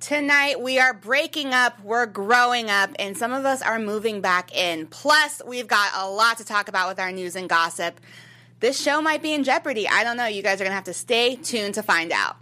[0.00, 4.56] Tonight we are breaking up, we're growing up, and some of us are moving back
[4.56, 4.86] in.
[4.86, 8.00] Plus, we've got a lot to talk about with our news and gossip.
[8.60, 9.86] This show might be in jeopardy.
[9.86, 10.24] I don't know.
[10.24, 12.40] You guys are going to have to stay tuned to find out.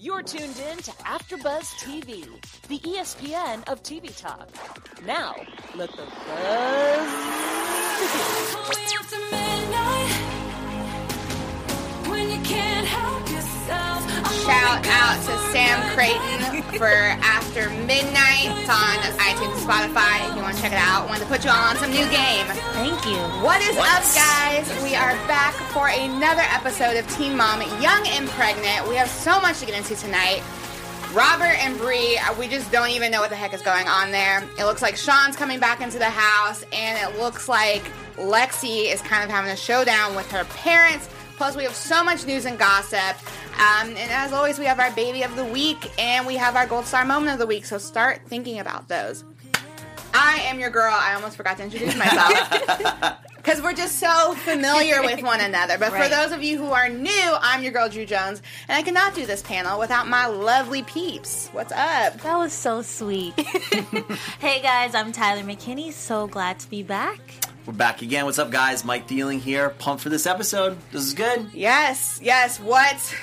[0.00, 2.26] You're tuned in to AfterBuzz TV,
[2.66, 4.48] the ESPN of TV talk.
[5.06, 5.36] Now,
[5.76, 8.50] let the buzz begin.
[14.40, 18.48] Shout out to Sam Creighton for After Midnight.
[18.56, 21.06] It's on iTunes and Spotify if you want to check it out.
[21.08, 22.46] Wanted to put you all on some new game.
[22.72, 23.20] Thank you.
[23.44, 24.66] What is up, guys?
[24.82, 28.88] We are back for another episode of Teen Mom Young and Pregnant.
[28.88, 30.42] We have so much to get into tonight.
[31.12, 34.10] Robert and Bree, uh, we just don't even know what the heck is going on
[34.10, 34.42] there.
[34.58, 37.82] It looks like Sean's coming back into the house, and it looks like
[38.16, 41.10] Lexi is kind of having a showdown with her parents.
[41.40, 43.16] Plus, we have so much news and gossip.
[43.58, 46.66] Um, and as always, we have our baby of the week, and we have our
[46.66, 47.64] gold star moment of the week.
[47.64, 49.24] So start thinking about those.
[50.12, 50.92] I am your girl.
[50.94, 53.16] I almost forgot to introduce myself.
[53.40, 55.78] Because we're just so familiar with one another.
[55.78, 58.82] But for those of you who are new, I'm your girl, Drew Jones, and I
[58.82, 61.48] cannot do this panel without my lovely peeps.
[61.52, 62.20] What's up?
[62.20, 63.32] That was so sweet.
[64.40, 65.90] hey guys, I'm Tyler McKinney.
[65.90, 67.49] So glad to be back.
[67.66, 68.24] We're back again.
[68.24, 68.86] What's up, guys?
[68.86, 69.68] Mike Thieling here.
[69.68, 70.78] Pumped for this episode.
[70.92, 71.50] This is good.
[71.52, 72.58] Yes, yes.
[72.58, 73.14] What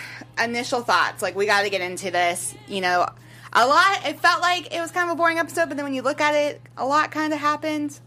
[0.41, 1.23] initial thoughts?
[1.23, 2.53] Like, we got to get into this.
[2.67, 3.07] You know,
[3.52, 5.95] a lot, it felt like it was kind of a boring episode, but then when
[5.95, 7.99] you look at it, a lot kind of happened.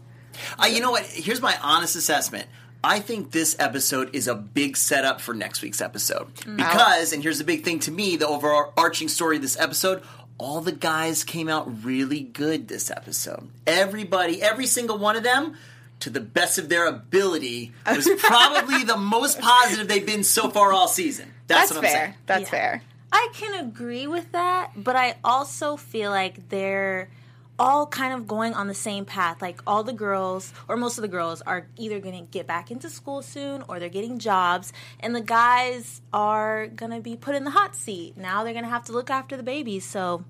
[0.57, 1.03] Uh, you know what?
[1.03, 2.47] Here's my honest assessment.
[2.81, 6.33] I think this episode is a big setup for next week's episode.
[6.55, 10.01] Because, and here's the big thing to me the overarching story of this episode
[10.41, 13.47] all the guys came out really good this episode.
[13.67, 15.55] Everybody, every single one of them,
[16.01, 20.71] to the best of their ability, was probably the most positive they've been so far
[20.73, 21.31] all season.
[21.47, 21.93] That's, That's what I'm fair.
[22.05, 22.13] saying.
[22.25, 22.49] That's Yeah.
[22.49, 22.83] fair.
[23.13, 27.09] I can agree with that, but I also feel like they're
[27.59, 29.41] all kind of going on the same path.
[29.41, 32.71] Like all the girls, or most of the girls, are either going to get back
[32.71, 37.35] into school soon or they're getting jobs, and the guys are going to be put
[37.35, 38.15] in the hot seat.
[38.17, 39.85] Now they're going to have to look after the babies.
[39.85, 40.23] So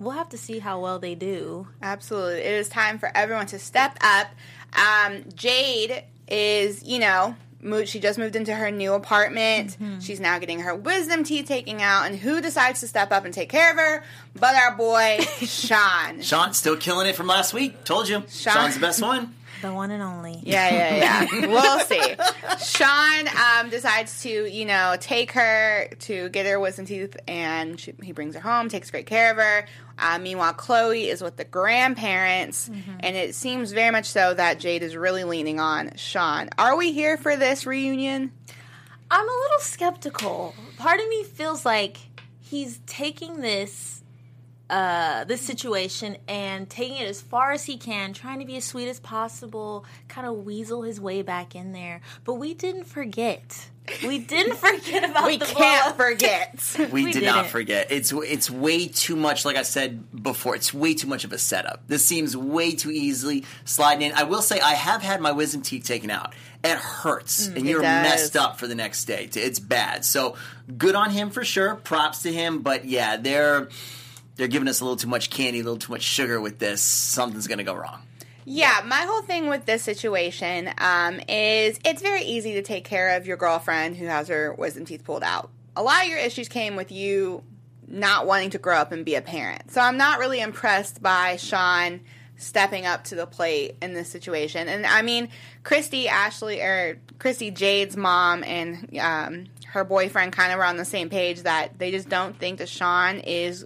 [0.00, 1.68] we'll have to see how well they do.
[1.80, 2.40] Absolutely.
[2.40, 4.26] It is time for everyone to step up.
[4.76, 9.72] Um, Jade is, you know, moved, she just moved into her new apartment.
[9.72, 10.00] Mm-hmm.
[10.00, 12.06] She's now getting her wisdom teeth taken out.
[12.06, 14.04] And who decides to step up and take care of her
[14.34, 16.22] but our boy, Sean?
[16.22, 17.84] Sean, still killing it from last week.
[17.84, 18.22] Told you.
[18.28, 19.34] Sean's the best one.
[19.62, 20.42] The one and only.
[20.44, 21.46] Yeah, yeah, yeah.
[21.46, 22.14] we'll see.
[22.62, 27.94] Sean um, decides to, you know, take her to get her wisdom teeth, and she,
[28.02, 29.66] he brings her home, takes great care of her.
[29.98, 32.68] Uh, meanwhile, Kloie is with the grandparents,
[33.00, 36.50] and it seems very much so that Jade is really leaning on Sean.
[36.58, 38.32] Are we here for this reunion?
[39.10, 40.54] I'm a little skeptical.
[40.78, 41.96] Part of me feels like
[42.40, 44.02] he's taking this
[44.68, 48.64] uh this situation and taking it as far as he can, trying to be as
[48.64, 52.00] sweet as possible, kind of weasel his way back in there.
[52.24, 53.68] But we didn't forget.
[54.04, 56.10] We didn't forget about We the can't blow-up.
[56.10, 56.76] forget.
[56.92, 57.50] We, We did not didn't.
[57.52, 57.92] forget.
[57.92, 59.44] It's it's way too much.
[59.44, 61.84] Like I said before, it's way too much of a setup.
[61.86, 64.16] This seems way too easily sliding in.
[64.16, 66.34] I will say I have had my wisdom teeth taken out.
[66.64, 68.02] It hurts, and you're does.
[68.02, 69.28] messed up for the next day.
[69.32, 70.04] It's bad.
[70.04, 70.34] So
[70.76, 71.76] good on him for sure.
[71.76, 72.62] Props to him.
[72.62, 73.68] But yeah, they're
[74.36, 76.82] they're giving us a little too much candy, a little too much sugar with this.
[76.82, 78.02] Something's gonna go wrong.
[78.44, 83.16] Yeah, my whole thing with this situation um, is it's very easy to take care
[83.16, 85.50] of your girlfriend who has her wisdom teeth pulled out.
[85.74, 87.42] A lot of your issues came with you
[87.88, 89.72] not wanting to grow up and be a parent.
[89.72, 92.00] So I'm not really impressed by Sean
[92.36, 94.68] stepping up to the plate in this situation.
[94.68, 95.28] And I mean,
[95.64, 100.84] Christy, Ashley, or Christy, Jade's mom and um, her boyfriend kind of were on the
[100.84, 103.64] same page that they just don't think that Sean is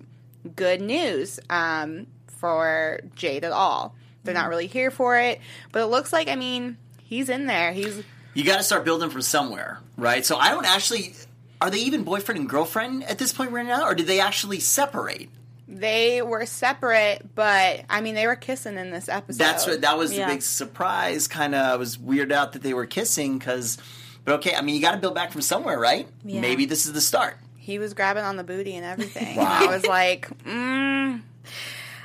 [0.56, 2.06] good news um,
[2.38, 3.94] for Jade at all.
[4.24, 5.40] They're not really here for it,
[5.72, 7.72] but it looks like I mean he's in there.
[7.72, 8.02] He's
[8.34, 10.24] You got to start building from somewhere, right?
[10.24, 11.14] So I don't actually.
[11.62, 14.60] Are they even boyfriend and girlfriend at this point right now, or did they actually
[14.60, 15.28] separate?
[15.72, 19.38] they were separate, but I mean they were kissing in this episode.
[19.38, 20.26] That's what that was Yeah.
[20.26, 21.28] the big surprise.
[21.28, 23.78] Kind of was weird out that they were kissing because,
[24.24, 24.54] but okay.
[24.56, 26.08] I mean, you got to build back from somewhere, right?
[26.24, 26.40] Yeah.
[26.40, 27.36] Maybe this is the start.
[27.70, 29.36] He was grabbing on the booty and everything.
[29.36, 29.58] Wow.
[29.60, 31.20] I was like, mm.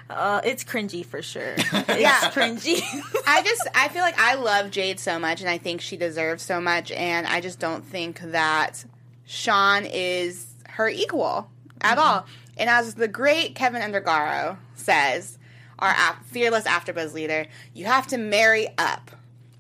[0.10, 1.56] Uh, it's cringy for sure.
[1.58, 2.30] It's Yeah.
[2.32, 2.82] cringy.
[3.28, 6.44] I just I feel like I love Jade so much, and I think she deserves
[6.44, 8.86] so much, and I just don't think that
[9.26, 11.50] Sean is her equal
[11.82, 12.26] at all.
[12.58, 15.38] And as the great Keven Undergaro says,
[15.80, 19.10] our af- fearless AfterBuzz leader, you have to marry up,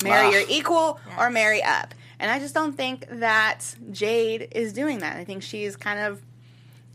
[0.04, 0.32] marry Wow.
[0.34, 1.94] your equal or marry up.
[2.20, 5.18] And I just don't think that Jade is doing that.
[5.18, 6.22] I think she's kind of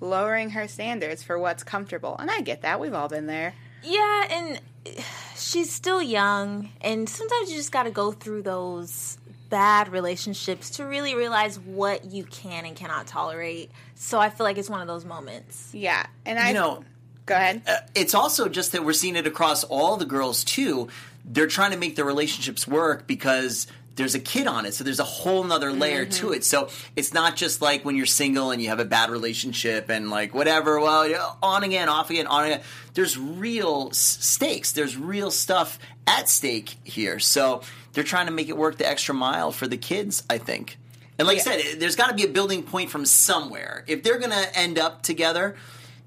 [0.00, 2.16] lowering her standards for what's comfortable.
[2.18, 2.80] And I get that.
[2.80, 3.54] We've all been there.
[3.82, 4.60] Yeah, and
[5.36, 9.18] she's still young, and sometimes you just got to go through those
[9.50, 13.70] bad relationships to really realize what you can and cannot tolerate.
[13.96, 15.70] So I feel like it's one of those moments.
[15.74, 16.06] Yeah.
[16.24, 16.84] And I You know,
[17.26, 17.62] go ahead.
[17.66, 20.86] uh, it's also just that we're seeing it across all the girls too.
[21.24, 23.66] They're trying to make their relationships work because
[23.96, 26.34] there's a kid on it, so there's a whole nother layer to mm-hmm.
[26.34, 26.44] it.
[26.44, 30.10] So it's not just like when you're single and you have a bad relationship and
[30.10, 30.80] like whatever.
[30.80, 32.60] Well, you know, on again, off again, on again.
[32.94, 34.72] There's real stakes.
[34.72, 37.18] There's real stuff at stake here.
[37.18, 40.22] So they're trying to make it work the extra mile for the kids.
[40.30, 40.78] I think.
[41.18, 43.84] And like I said, there's got to be a building point from somewhere.
[43.86, 45.54] If they're going to end up together,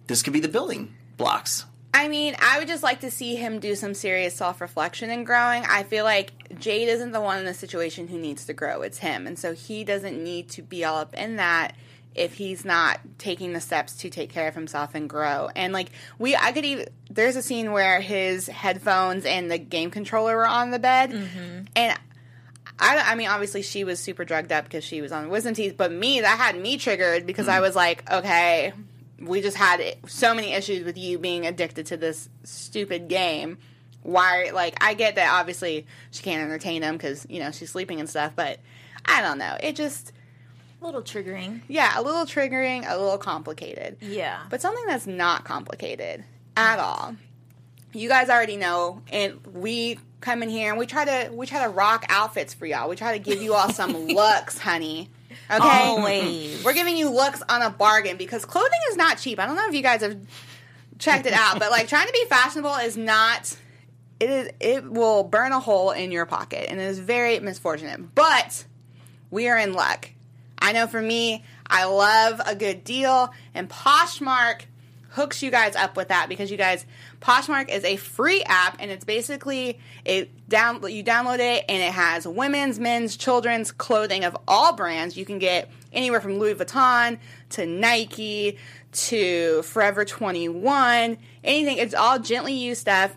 [0.08, 1.66] this could be the building blocks.
[1.94, 5.26] I mean, I would just like to see him do some serious self reflection and
[5.26, 5.64] growing.
[5.66, 8.98] I feel like Jade isn't the one in the situation who needs to grow, it's
[8.98, 9.28] him.
[9.28, 11.76] And so he doesn't need to be all up in that
[12.16, 15.50] if he's not taking the steps to take care of himself and grow.
[15.56, 19.90] And like, we, I could even, there's a scene where his headphones and the game
[19.90, 21.12] controller were on the bed.
[21.12, 21.66] Mm-hmm.
[21.76, 22.00] And
[22.80, 25.76] I, I mean, obviously she was super drugged up because she was on wisdom teeth,
[25.78, 27.62] but me, that had me triggered because I mm.
[27.62, 28.74] was like, okay,
[29.24, 33.58] we just had so many issues with you being addicted to this stupid game.
[34.04, 38.00] Why, like, I get that obviously she can't entertain him because, you know, she's sleeping
[38.00, 38.60] and stuff, but
[39.06, 39.56] I don't know.
[39.62, 40.12] It just,
[40.82, 41.62] A little triggering.
[41.70, 43.98] yeah, a little triggering, a little complicated.
[44.02, 44.42] Yeah.
[44.50, 46.26] But something that's not complicated
[46.58, 47.16] at all.
[47.94, 51.64] You guys already know, and we come in here and we try to we try
[51.64, 52.90] to rock outfits for y'all.
[52.90, 55.10] We try to give you all some looks, honey.
[55.50, 56.64] Okay, Always.
[56.64, 59.40] we're giving you looks on a bargain because clothing is not cheap.
[59.40, 60.18] I don't know if you guys have
[61.00, 63.56] checked it out, but like trying to be fashionable is not.
[64.20, 64.50] It is.
[64.60, 68.16] It will burn a hole in your pocket, and it is very misfortunate.
[68.16, 68.66] But
[69.32, 70.10] we are in luck.
[70.60, 74.62] I know for me, I love a good deal, and Poshmark
[75.14, 76.86] hooks you guys up with that because you guys
[77.22, 81.92] Poshmark is a free app and it's basically it down you download it and it
[81.92, 85.18] has women's, men's, children's clothing of all brands.
[85.18, 87.18] You can get anywhere from Louis Vuitton
[87.50, 88.60] to Nike
[88.92, 91.78] to Forever 21, anything.
[91.80, 93.16] It's all gently used stuff.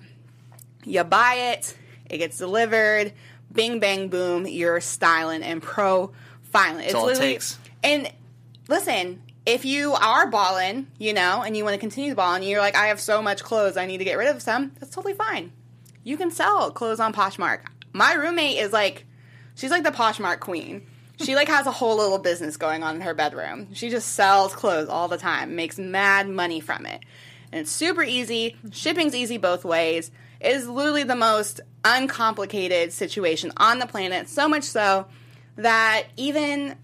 [0.84, 1.76] You buy it,
[2.08, 3.12] it gets delivered,
[3.52, 6.84] bing bang boom, you're styling and profiling.
[6.84, 7.58] It's all it takes.
[7.84, 8.10] And
[8.66, 12.76] listen, if you are balling, you know, and you want to continue balling, you're like,
[12.76, 14.72] I have so much clothes, I need to get rid of some.
[14.80, 15.52] That's totally fine.
[16.06, 17.62] You can sell clothes on Poshmark.
[17.92, 19.06] My roommate is like,
[19.56, 20.86] she's like the Poshmark queen.
[21.18, 23.74] She like has a whole little business going on in her bedroom.
[23.74, 27.02] She just sells clothes all the time, makes mad money from it.
[27.50, 28.54] And it's super easy.
[28.70, 30.12] Shipping's easy both ways.
[30.38, 34.28] It is literally the most uncomplicated situation on the planet.
[34.28, 35.06] So much so
[35.56, 36.76] that even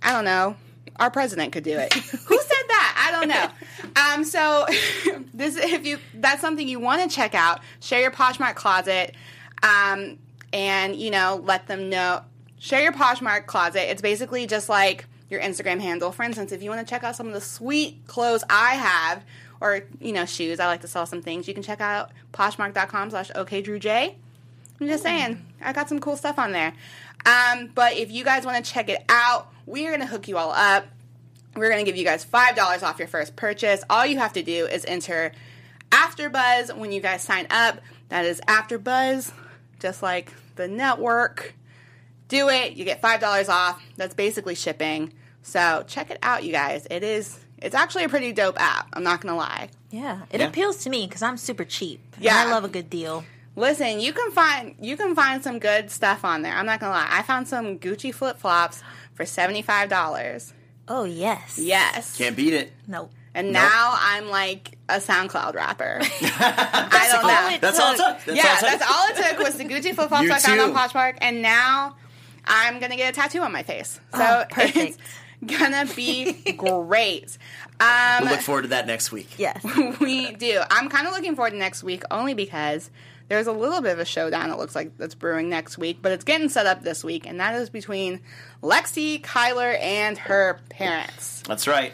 [0.00, 0.54] I don't know.
[0.94, 1.92] Our president could do it.
[1.92, 3.08] Who said that?
[3.08, 3.48] I don't know.
[3.96, 4.66] Um, so
[5.34, 9.14] this, if you that's something you want to check out, share your Poshmark closet,
[9.62, 10.18] um,
[10.52, 12.22] and you know let them know.
[12.58, 13.90] Share your Poshmark closet.
[13.90, 16.12] It's basically just like your Instagram handle.
[16.12, 19.24] For instance, if you want to check out some of the sweet clothes I have,
[19.60, 21.46] or you know shoes, I like to sell some things.
[21.46, 24.14] You can check out Poshmark.com/slash OKDrewJ.
[24.80, 26.72] I'm just saying, I got some cool stuff on there.
[27.24, 30.36] Um, but if you guys want to check it out, we're going to hook you
[30.36, 30.84] all up.
[31.56, 33.84] We're going to give you guys $5 off your first purchase.
[33.88, 35.32] All you have to do is enter
[35.90, 37.80] AfterBuzz when you guys sign up.
[38.08, 39.32] That is AfterBuzz,
[39.80, 41.54] just like the network.
[42.28, 42.72] Do it.
[42.74, 43.82] You get $5 off.
[43.96, 45.12] That's basically shipping.
[45.42, 46.86] So check it out, you guys.
[46.90, 48.88] It is, it's actually a pretty dope app.
[48.92, 49.68] I'm not going to lie.
[49.90, 50.22] Yeah.
[50.30, 50.48] It Yeah.
[50.48, 52.00] appeals to me because I'm super cheap.
[52.16, 52.36] and Yeah.
[52.36, 53.24] I love a good deal.
[53.56, 56.52] Listen, you can find you can find some good stuff on there.
[56.52, 57.06] I'm not gonna lie.
[57.08, 58.82] I found some Gucci flip flops
[59.14, 60.52] for seventy five dollars.
[60.88, 61.58] Oh, yes.
[61.58, 62.16] Yes.
[62.16, 62.72] Can't beat it.
[62.86, 63.10] Nope.
[63.34, 63.62] and Nope.
[63.62, 65.98] now I'm like a SoundCloud rapper.
[66.02, 67.54] I don't know.
[67.54, 68.18] it That's all it took.
[68.18, 68.24] took.
[68.26, 68.78] That's yeah, all it took.
[68.80, 70.74] that's all it took was the Gucci flip flops I found on.
[70.74, 71.96] Poshmark, and now
[72.44, 73.98] I'm gonna get a tattoo on my face.
[74.14, 74.76] So Oh, perfect.
[74.76, 74.98] it's
[75.58, 77.38] gonna be great.
[77.80, 79.30] Um, We'll look forward to that next week.
[79.38, 79.64] Yes.
[80.00, 80.60] we do.
[80.70, 82.90] I'm kind of looking forward to next week only because
[83.28, 86.12] there's a little bit of a showdown it looks like that's brewing next week, but
[86.12, 88.20] it's getting set up this week, and that is between
[88.62, 91.42] Lexi, Kyler, and her parents.
[91.46, 91.92] That's right.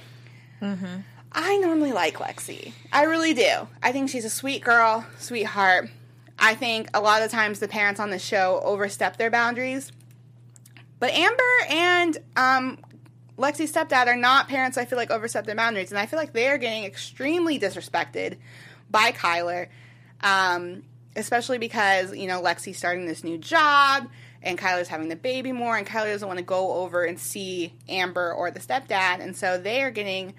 [1.33, 2.73] I normally like Lexi.
[2.93, 3.69] I really do.
[3.83, 5.89] I think she's a sweet girl, sweetheart.
[6.39, 9.93] I think a lot of times the parents on the show overstep their boundaries.
[10.99, 12.79] But Amber and um,
[13.39, 15.91] Lexi's stepdad are not parents I feel like overstep their boundaries.
[15.91, 18.37] And I feel like they are getting extremely disrespected
[18.91, 19.69] by Kyler.
[20.23, 20.83] Um,
[21.17, 24.09] especially because, you know, Lexi's starting this new job
[24.43, 27.75] and Kyler's having the baby more and Kyler doesn't want to go over and see
[27.89, 29.21] Amber or the stepdad.
[29.21, 30.35] And so they are getting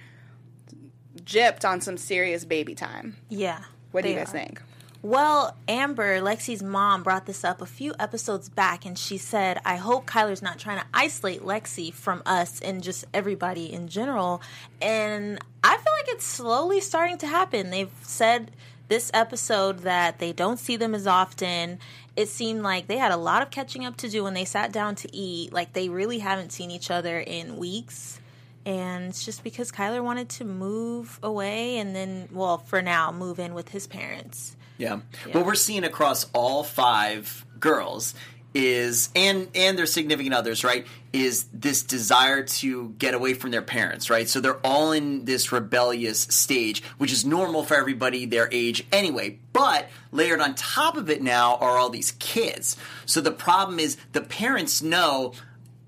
[1.17, 3.17] gypped on some serious baby time.
[3.29, 3.61] Yeah.
[3.91, 4.31] What do you guys are.
[4.31, 4.61] think?
[5.03, 9.77] Well, Amber, Lexi's mom, brought this up a few episodes back, and she said, I
[9.77, 14.43] hope Kyler's not trying to isolate Lexi from us and just everybody in general.
[14.79, 17.71] And I feel like it's slowly starting to happen.
[17.71, 18.51] They've said
[18.91, 21.79] this episode that they don't see them as often.
[22.17, 24.73] It seemed like they had a lot of catching up to do when they sat
[24.73, 25.53] down to eat.
[25.53, 28.19] Like they really haven't seen each other in weeks.
[28.65, 33.39] And it's just because Kyler wanted to move away and then, well, for now, move
[33.39, 34.57] in with his parents.
[34.77, 34.99] Yeah.
[35.31, 38.13] What we're seeing across all five girls
[38.53, 40.85] is and and their significant others, right?
[41.13, 44.27] Is this desire to get away from their parents, right?
[44.27, 49.39] So they're all in this rebellious stage, which is normal for everybody their age anyway.
[49.53, 52.77] But layered on top of it now are all these kids.
[53.05, 55.33] So the problem is the parents know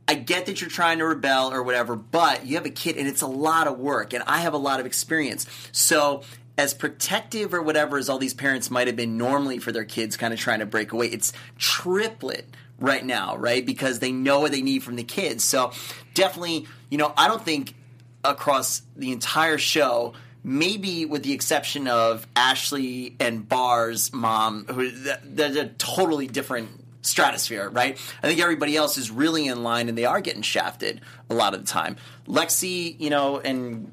[0.08, 3.08] I get that you're trying to rebel or whatever, but you have a kid and
[3.08, 5.46] it's a lot of work, and I have a lot of experience.
[5.72, 6.24] So,
[6.58, 10.18] as protective or whatever as all these parents might have been normally for their kids
[10.18, 12.46] kind of trying to break away, it's triplet
[12.80, 13.66] right now, right?
[13.66, 15.44] Because they know what they need from the kids.
[15.44, 15.72] So,
[16.14, 17.76] definitely, you know, I don't think
[18.24, 25.64] across the entire show, maybe with the exception of Ashley and Bar's mom, who they're
[25.64, 26.70] a totally different
[27.02, 27.98] stratosphere, right?
[28.22, 31.54] I think everybody else is really in line and they are getting shafted a lot
[31.54, 31.98] of the time.
[32.28, 33.92] Lexi, you know, and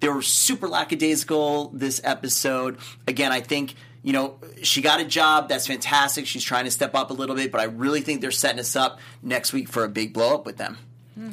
[0.00, 2.78] they were super lackadaisical this episode.
[3.06, 5.48] Again, I think, you know, she got a job.
[5.48, 6.26] That's fantastic.
[6.26, 8.76] She's trying to step up a little bit, but I really think they're setting us
[8.76, 10.78] up next week for a big blow up with them.
[11.14, 11.30] Hmm.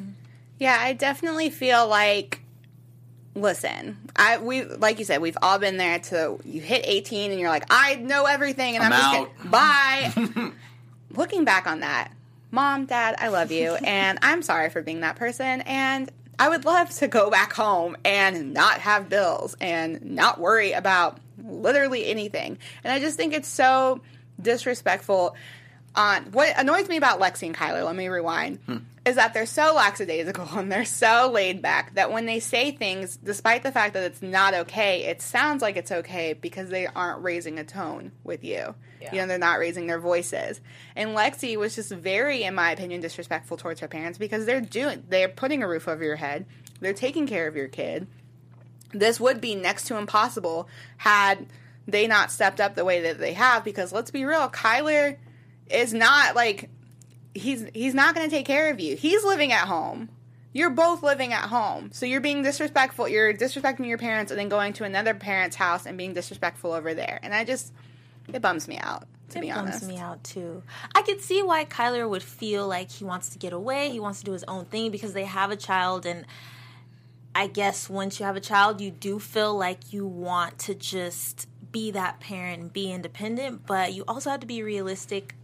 [0.59, 2.39] Yeah, I definitely feel like
[3.35, 7.39] listen, I we like you said, we've all been there to you hit 18 and
[7.39, 9.37] you're like, I know everything and I'm, I'm just out.
[9.37, 10.51] gonna, bye.
[11.11, 12.11] Looking back on that,
[12.51, 16.65] mom, dad, I love you and I'm sorry for being that person and I would
[16.65, 22.57] love to go back home and not have bills and not worry about literally anything.
[22.83, 24.01] And I just think it's so
[24.41, 25.35] disrespectful.
[25.95, 28.77] On what annoys me about Lexi and Kyler, let me rewind, hmm.
[29.05, 33.17] Is that they're so lackadaisical and they're so laid back that when they say things,
[33.17, 37.21] despite the fact that it's not okay, it sounds like it's okay because they aren't
[37.23, 38.75] raising a tone with you.
[39.11, 40.61] You know, they're not raising their voices.
[40.95, 45.03] And Lexi was just very, in my opinion, disrespectful towards her parents because they're doing
[45.09, 46.45] they're putting a roof over your head.
[46.79, 48.07] They're taking care of your kid
[48.93, 51.45] this would be next to impossible had
[51.87, 55.17] they not stepped up the way that they have because let's be real kyler
[55.69, 56.69] is not like
[57.33, 60.09] he's he's not going to take care of you he's living at home
[60.53, 64.49] you're both living at home so you're being disrespectful you're disrespecting your parents and then
[64.49, 67.73] going to another parent's house and being disrespectful over there and i just
[68.31, 70.63] it bums me out to it be bums honest me out too.
[70.95, 73.89] I could see why Kyler would feel like he wants to get away.
[73.89, 76.25] He wants to do his own thing because they have a child, and
[77.35, 81.47] I guess once you have a child, you do feel like you want to just
[81.71, 83.65] be that parent and be independent.
[83.65, 85.35] But you also have to be realistic.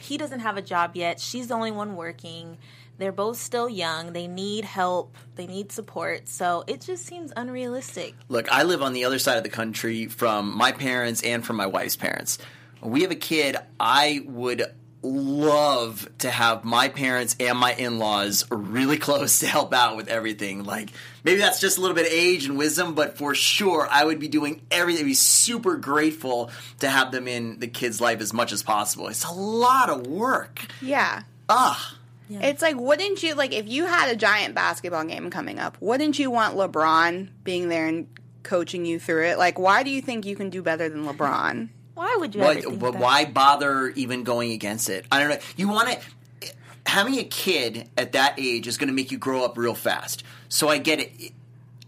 [0.00, 1.20] He doesn't have a job yet.
[1.20, 2.58] She's the only one working.
[2.98, 4.12] They're both still young.
[4.12, 5.16] They need help.
[5.34, 6.28] They need support.
[6.28, 8.14] So it just seems unrealistic.
[8.28, 11.56] Look, I live on the other side of the country from my parents and from
[11.56, 12.38] my wife's parents.
[12.80, 14.64] When we have a kid, I would
[15.06, 20.64] love to have my parents and my in-laws really close to help out with everything.
[20.64, 20.90] Like
[21.24, 24.18] maybe that's just a little bit of age and wisdom, but for sure I would
[24.18, 25.04] be doing everything.
[25.04, 29.08] I'd be super grateful to have them in the kid's life as much as possible.
[29.08, 30.60] It's a lot of work.
[30.82, 31.94] yeah Ah.
[32.28, 35.76] It's like, wouldn't you like if you had a giant basketball game coming up?
[35.80, 38.08] Wouldn't you want LeBron being there and
[38.42, 39.38] coaching you through it?
[39.38, 41.68] Like, why do you think you can do better than LeBron?
[41.96, 43.00] Why would you Why, ever think but that?
[43.00, 45.06] why bother even going against it?
[45.10, 45.38] I don't know.
[45.56, 46.52] You want to
[46.86, 50.22] having a kid at that age is going to make you grow up real fast.
[50.50, 51.32] So I get it.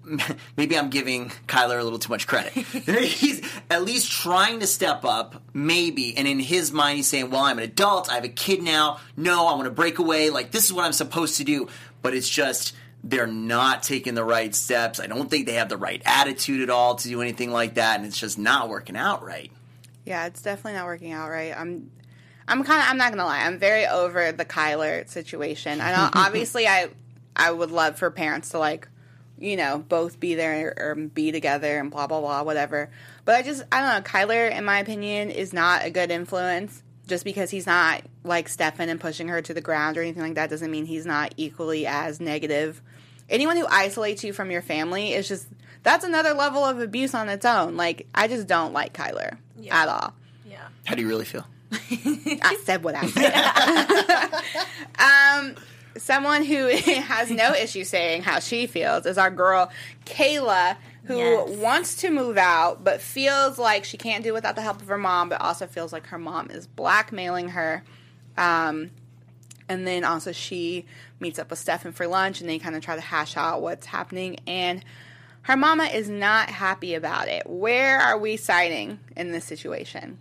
[0.56, 2.52] Maybe I'm giving Kyler a little too much credit.
[2.54, 7.42] he's at least trying to step up, maybe, and in his mind, he's saying, "Well,
[7.42, 8.10] I'm an adult.
[8.10, 9.00] I have a kid now.
[9.18, 10.30] No, I want to break away.
[10.30, 11.68] Like this is what I'm supposed to do."
[12.00, 12.74] But it's just
[13.04, 14.98] they're not taking the right steps.
[14.98, 17.98] I don't think they have the right attitude at all to do anything like that,
[17.98, 19.52] and it's just not working out right.
[20.08, 21.54] Yeah, it's definitely not working out right.
[21.54, 21.90] I'm,
[22.48, 22.88] I'm kind of.
[22.88, 23.44] I'm not gonna lie.
[23.44, 25.82] I'm very over the Kyler situation.
[25.82, 26.08] I know.
[26.14, 26.88] obviously, I,
[27.36, 28.88] I would love for parents to like,
[29.38, 32.88] you know, both be there or be together and blah blah blah, whatever.
[33.26, 34.10] But I just, I don't know.
[34.10, 36.82] Kyler, in my opinion, is not a good influence.
[37.06, 40.34] Just because he's not like Stefan and pushing her to the ground or anything like
[40.34, 42.80] that doesn't mean he's not equally as negative.
[43.28, 45.48] Anyone who isolates you from your family is just
[45.82, 47.76] that's another level of abuse on its own.
[47.76, 49.36] Like I just don't like Kyler
[49.70, 50.14] at all.
[50.48, 50.68] Yeah.
[50.84, 51.46] How do you really feel?
[51.72, 54.34] I said what I said.
[54.98, 55.54] um,
[55.96, 59.70] someone who has no issue saying how she feels is our girl
[60.06, 61.48] Kayla who Yes.
[61.56, 64.88] wants to move out but feels like she can't do it without the help of
[64.88, 67.82] her mom, but also feels like her mom is blackmailing her.
[68.36, 68.90] Um,
[69.68, 70.84] and then also she
[71.20, 73.86] meets up with Stefan for lunch and they kind of try to hash out what's
[73.86, 74.38] happening.
[74.46, 74.84] And
[75.48, 77.48] her mama is not happy about it.
[77.48, 80.18] Where are we siding in this situation?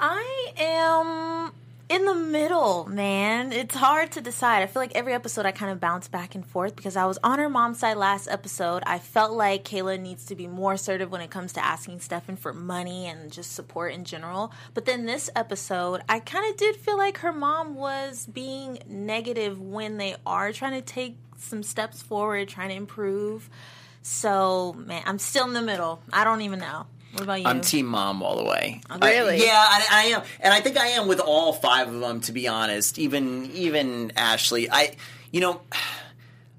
[0.00, 1.52] I am
[1.88, 3.52] in the middle, man.
[3.52, 4.64] It's hard to decide.
[4.64, 7.20] I feel like every episode I kind of bounce back and forth because I was
[7.22, 8.82] on her mom's side last episode.
[8.84, 12.34] I felt like Kayla needs to be more assertive when it comes to asking Stefan
[12.34, 14.52] for money and just support in general.
[14.74, 19.60] But then this episode, I kind of did feel like her mom was being negative
[19.60, 23.48] when they are trying to take some steps forward, trying to improve.
[24.02, 26.02] So, man, I'm still in the middle.
[26.12, 26.86] I don't even know.
[27.12, 27.46] What about you?
[27.46, 28.80] I'm team mom all the way.
[28.88, 29.44] I- Really?
[29.44, 32.20] yeah, I, I am, and I think I am with all five of them.
[32.22, 34.94] To be honest, even even Ashley, I,
[35.32, 35.60] you know,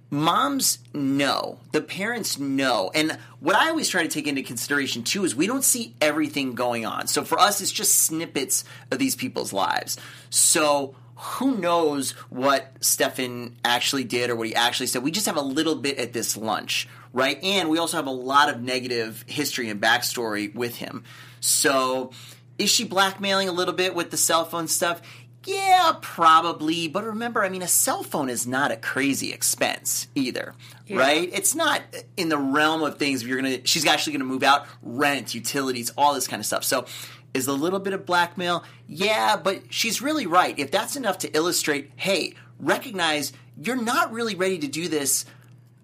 [0.10, 5.24] moms know, the parents know, and what I always try to take into consideration too
[5.24, 7.08] is we don't see everything going on.
[7.08, 9.98] So for us, it's just snippets of these people's lives.
[10.30, 15.04] So who knows what Stefan actually did or what he actually said?
[15.04, 17.42] We just have a little bit at this lunch, right?
[17.44, 21.04] And we also have a lot of negative history and backstory with him.
[21.40, 22.12] So
[22.58, 25.02] is she blackmailing a little bit with the cell phone stuff?
[25.46, 26.88] Yeah, probably.
[26.88, 30.56] But remember, I mean, a cell phone is not a crazy expense either,
[30.90, 31.30] right?
[31.32, 31.82] It's not
[32.18, 33.24] in the realm of things.
[33.24, 36.64] You're gonna, she's actually gonna move out, rent, utilities, all this kind of stuff.
[36.64, 36.86] So,
[37.34, 38.64] is a little bit of blackmail?
[38.88, 40.58] Yeah, but she's really right.
[40.58, 45.26] If that's enough to illustrate, hey, recognize you're not really ready to do this.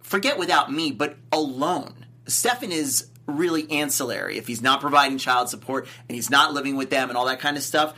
[0.01, 2.05] Forget without me, but alone.
[2.27, 4.37] Stefan is really ancillary.
[4.37, 7.39] If he's not providing child support and he's not living with them and all that
[7.39, 7.93] kind of stuff,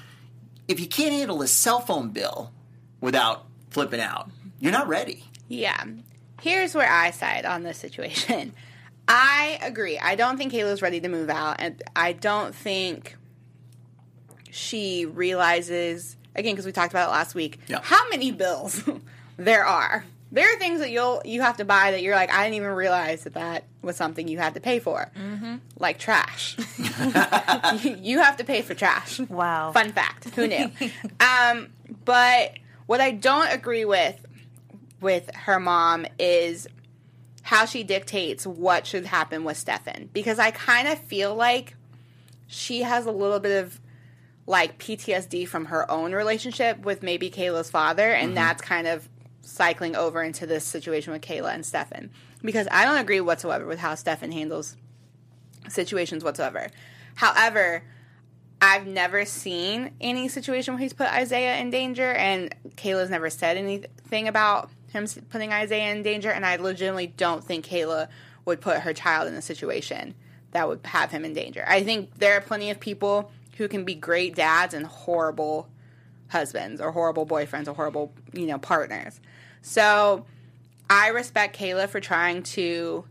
[0.68, 2.52] if you can't handle a cell phone bill
[3.02, 4.30] without flipping out,
[4.60, 5.24] you're not ready.
[5.48, 5.84] Yeah.
[6.42, 8.54] Here's where I side on this situation.
[9.08, 9.98] I agree.
[9.98, 13.16] I don't think Kayla's ready to move out, and I don't think
[14.52, 17.80] she realizes again because we talked about it last week Yeah.
[17.82, 18.84] how many bills
[19.38, 20.06] there are.
[20.32, 22.70] There are things that you'll you have to buy that you're like I didn't even
[22.70, 25.56] realize that that was something you had to pay for, mm-hmm.
[25.80, 26.56] like trash.
[27.84, 29.20] you, you have to pay for trash.
[29.22, 29.72] Wow.
[29.72, 30.30] Fun fact.
[30.36, 30.70] Who knew?
[31.20, 31.70] um,
[32.06, 32.54] but
[32.86, 34.24] what I don't agree with
[35.02, 36.68] with her mom is
[37.42, 40.10] how she dictates what should happen with Stefan.
[40.14, 41.76] Because I kind of feel like
[42.46, 43.80] she has a little bit of
[44.50, 48.36] like PTSD from her own relationship with maybe Kayla's father, and mm-hmm.
[48.36, 49.08] that's kind of
[49.42, 52.10] cycling over into this situation with Kayla and Stefan.
[52.42, 54.76] Because I don't agree whatsoever with how Stefan handles
[55.68, 56.72] situations whatsoever.
[57.14, 57.84] However,
[58.60, 63.56] I've never seen any situation where he's put Isaiah in danger, and Kayla's never said
[63.56, 68.08] anything about him putting Isaiah in danger, and I legitimately don't think Kayla
[68.46, 70.16] would put her child in a situation
[70.54, 71.64] that would have him in danger.
[71.68, 75.68] I think there are plenty of people who can be great dads and horrible
[76.30, 79.20] husbands or horrible boyfriends or horrible, you know, partners.
[79.62, 80.26] So
[80.90, 83.04] I respect Kayla for trying to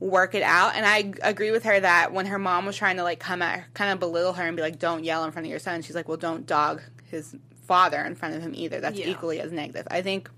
[0.00, 0.74] work it out.
[0.74, 3.58] And I agree with her that when her mom was trying to like come at
[3.58, 5.82] her, kind of belittle her and be like, don't yell in front of your son,
[5.82, 8.80] she's like, well, don't dog his father in front of him either.
[8.80, 9.10] That's Yeah.
[9.10, 9.86] equally as negative.
[9.90, 10.30] I think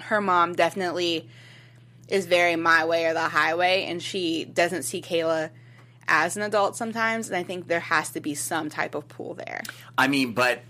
[0.00, 1.28] her mom definitely
[2.08, 5.50] is very my way or the highway, and she doesn't see Kayla
[6.08, 7.28] as an adult sometimes.
[7.28, 9.62] And I think there has to be some type of pool there.
[9.96, 10.62] I mean, but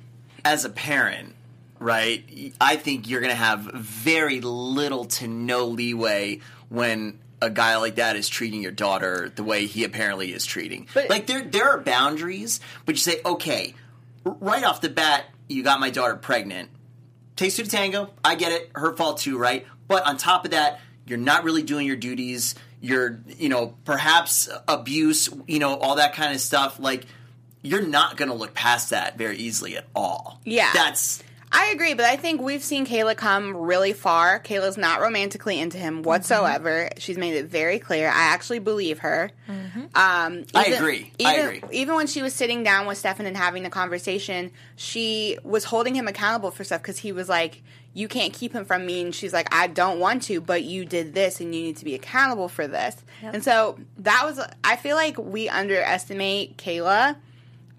[0.45, 1.35] as a parent,
[1.79, 7.77] right, I think you're going to have very little to no leeway when a guy
[7.77, 10.89] like that is treating your daughter the way he apparently is treating.
[10.95, 13.75] But- like there there are boundaries, but you say, "Okay,
[14.25, 16.71] right off the bat, you got my daughter pregnant.
[17.37, 18.11] Takes two to tango.
[18.25, 18.71] I get it.
[18.75, 19.67] Her fault too, right?
[19.87, 22.55] But on top of that, you're not really doing your duties.
[22.81, 26.79] You're, you know, perhaps abuse, you know, all that kind of stuff.
[26.79, 27.07] Like,
[27.63, 30.41] you're not going to look past that very easily at all.
[30.45, 30.71] Yeah.
[30.75, 34.41] That's I agree, but I think we've seen Kayla come really far.
[34.41, 36.91] Kayla's not romantically into him whatsoever.
[36.99, 38.09] She's made it very clear.
[38.09, 39.31] I actually believe her.
[39.49, 41.13] Um, I even- agree.
[41.25, 41.63] I Even, agree.
[41.79, 45.95] Even when she was sitting down with Stefan and having the conversation, she was holding
[45.95, 47.63] him accountable for stuff because he was like,
[47.97, 50.85] "You can't keep him from me," and she's like, "I don't want to, but you
[50.85, 54.39] did this, and you need to be accountable for this." And so that was.
[54.63, 57.17] I feel like we underestimate Kayla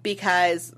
[0.02, 0.74] because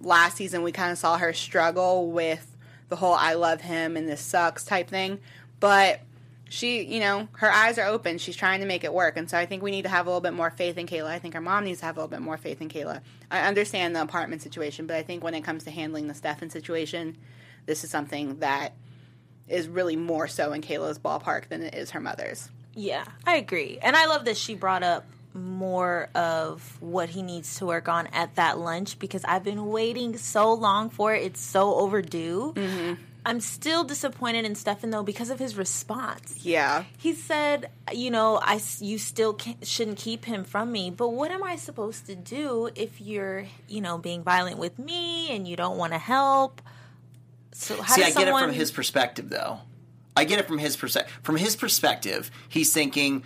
[0.00, 2.56] last season we kind of saw her struggle with
[2.88, 5.18] the whole I love him and this sucks type thing.
[5.60, 6.00] But
[6.48, 8.18] she, you know, her eyes are open.
[8.18, 9.16] She's trying to make it work.
[9.16, 11.08] And so I think we need to have a little bit more faith in Kayla.
[11.08, 13.00] I think her mom needs to have a little bit more faith in Kayla.
[13.30, 16.48] I understand the apartment situation, but I think when it comes to handling the Stefan
[16.48, 17.18] situation,
[17.68, 18.72] this is something that
[19.46, 22.48] is really more so in Kayla's ballpark than it is her mother's.
[22.74, 23.78] Yeah, I agree.
[23.80, 25.04] And I love that she brought up
[25.34, 30.16] more of what he needs to work on at that lunch because I've been waiting
[30.16, 31.22] so long for it.
[31.22, 32.54] It's so overdue.
[32.56, 33.02] Mm-hmm.
[33.26, 36.38] I'm still disappointed in Stefan though because of his response.
[36.46, 36.84] Yeah.
[36.96, 41.44] He said, "You know, I you still shouldn't keep him from me, but what am
[41.44, 45.76] I supposed to do if you're, you know, being violent with me and you don't
[45.76, 46.62] want to help?"
[47.58, 49.58] So how See, I does get it from his perspective, though.
[50.16, 51.18] I get it from his perspective.
[51.24, 53.24] From his perspective, he's thinking,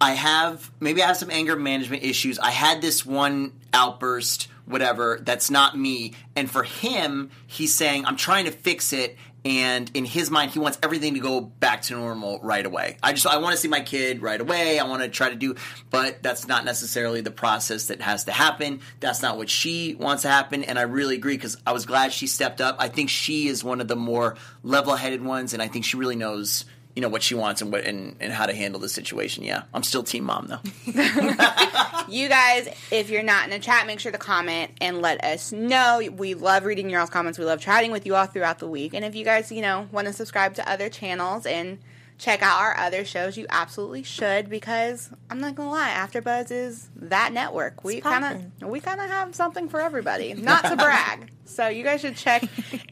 [0.00, 2.38] I have maybe I have some anger management issues.
[2.38, 5.18] I had this one outburst, whatever.
[5.20, 6.14] That's not me.
[6.34, 9.18] And for him, he's saying, I'm trying to fix it.
[9.46, 12.96] And in his mind, he wants everything to go back to normal right away.
[13.00, 14.80] I just I want to see my kid right away.
[14.80, 15.54] I want to try to do,
[15.88, 18.80] but that's not necessarily the process that has to happen.
[18.98, 20.64] That's not what she wants to happen.
[20.64, 22.74] And I really agree because I was glad she stepped up.
[22.80, 26.16] I think she is one of the more level-headed ones, and I think she really
[26.16, 26.64] knows
[26.96, 29.44] you know what she wants and what and, and how to handle the situation.
[29.44, 30.92] Yeah, I'm still team mom though.
[32.08, 35.50] You guys, if you're not in the chat, make sure to comment and let us
[35.50, 36.00] know.
[36.12, 37.36] We love reading your all's comments.
[37.38, 38.94] We love chatting with you all throughout the week.
[38.94, 41.78] And if you guys, you know, want to subscribe to other channels and
[42.18, 46.88] check out our other shows, you absolutely should because I'm not gonna lie, AfterBuzz is
[46.96, 47.82] that network.
[47.82, 50.32] We kind of we kind of have something for everybody.
[50.34, 52.44] Not to brag, so you guys should check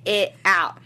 [0.04, 0.78] it out.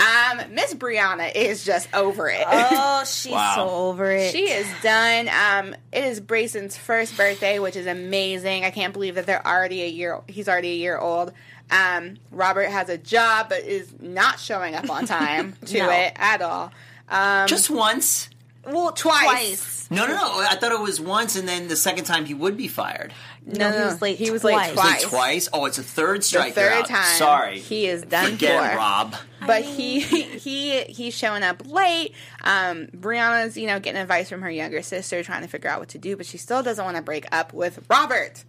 [0.00, 2.42] Um, Miss Brianna is just over it.
[2.46, 3.54] oh, she's Wow.
[3.56, 4.32] so over it.
[4.32, 5.28] She is done.
[5.28, 8.64] Um, it is Brayson's first birthday, which is amazing.
[8.64, 10.20] I can't believe that they're already a year.
[10.26, 11.32] He's already a year old.
[11.70, 15.90] Um, Robert has a job, but is not showing up on time to No.
[15.90, 16.72] it at all.
[17.08, 18.30] Um, just once.
[18.66, 19.24] well twice.
[19.24, 19.88] twice.
[19.90, 20.40] No, no, no.
[20.48, 23.12] I thought it was once, and then the second time he would be fired.
[23.46, 24.16] No, he was late.
[24.18, 24.68] He was twice.
[24.68, 25.02] late Was it Twice.
[25.10, 25.48] twice?
[25.52, 26.54] Oh, it's a third strike.
[26.54, 26.72] the strike.
[26.72, 26.88] third out.
[26.88, 27.16] time.
[27.18, 28.72] Sorry, he is done Forget for.
[28.72, 29.14] it, Rob.
[29.46, 32.14] But he he he's showing up late.
[32.42, 35.88] Um, Brianna's you know getting advice from her younger sister, trying to figure out what
[35.90, 38.44] to do, but she still doesn't want to break up with Robert.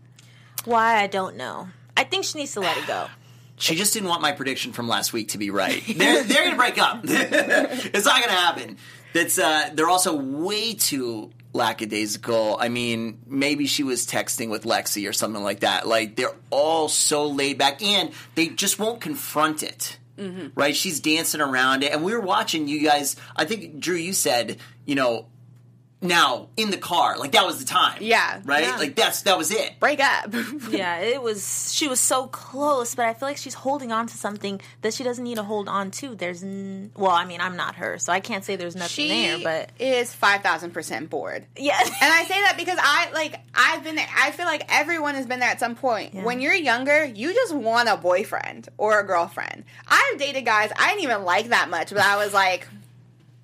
[0.66, 1.70] Why I don't know.
[1.98, 3.08] I think she needs to let it go.
[3.58, 5.82] She just didn't want my prediction from last week to be right.
[5.88, 7.02] They're they're gonna break up.
[7.06, 8.78] it's not gonna happen.
[9.14, 12.58] That's uh, they're also way too lackadaisical.
[12.60, 15.88] I mean, maybe she was texting with Lexi or something like that.
[15.88, 19.98] Like they're all so laid back, and they just won't confront it.
[20.18, 20.50] Mm-hmm.
[20.56, 20.76] Right?
[20.76, 23.16] She's dancing around it, and we were watching you guys.
[23.36, 25.28] I think Drew, you said, you know,
[26.02, 28.00] now in the car, like that was the time.
[28.02, 28.42] Yeah.
[28.44, 28.64] Right?
[28.64, 28.78] Yeah.
[28.78, 29.80] Like that's that was it.
[29.80, 30.34] Break up.
[30.72, 31.74] Yeah, it was.
[31.74, 35.04] She was so close, but I feel like she's holding on to something that she
[35.04, 36.16] doesn't need to hold on to.
[36.16, 39.10] There's, n- well, I mean, I'm not her, so I can't say there's nothing she
[39.10, 39.40] there.
[39.44, 41.46] But is five thousand percent bored.
[41.58, 44.08] yeah, And I say that because I like I've been there.
[44.18, 46.14] I feel like everyone has been there at some point.
[46.14, 46.24] Yeah.
[46.24, 49.66] When you're younger, you just want a boyfriend or a girlfriend.
[49.88, 52.68] I've dated guys I didn't even like that much, but I was like,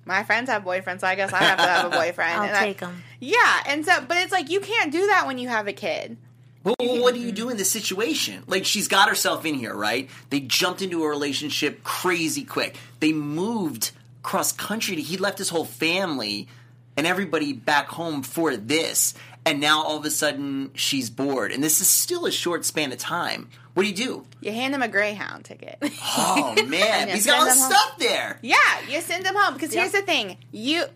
[0.08, 2.32] my friends have boyfriends, so I guess I have to have a boyfriend.
[2.32, 3.04] I'll And I- take 'em.
[3.20, 6.16] Yeah, and so, but it's like you can't do that when you have a kid.
[6.64, 7.36] Well, well, what do you mm-hmm.
[7.36, 8.42] do in this situation?
[8.46, 10.10] Like, she's got herself in here, right?
[10.30, 12.76] They jumped into a relationship crazy quick.
[13.00, 13.92] They moved
[14.22, 14.96] cross country.
[14.96, 16.48] He left his whole family
[16.96, 19.14] and everybody back home for this.
[19.46, 21.52] And now all of a sudden she's bored.
[21.52, 23.48] And this is still a short span of time.
[23.78, 24.26] What do you do?
[24.40, 25.78] You hand him a Greyhound ticket.
[26.16, 27.08] Oh, man.
[27.14, 27.70] He's got all home.
[27.70, 28.40] stuff there.
[28.42, 28.56] Yeah,
[28.88, 30.86] you send them home because here's the thing: you.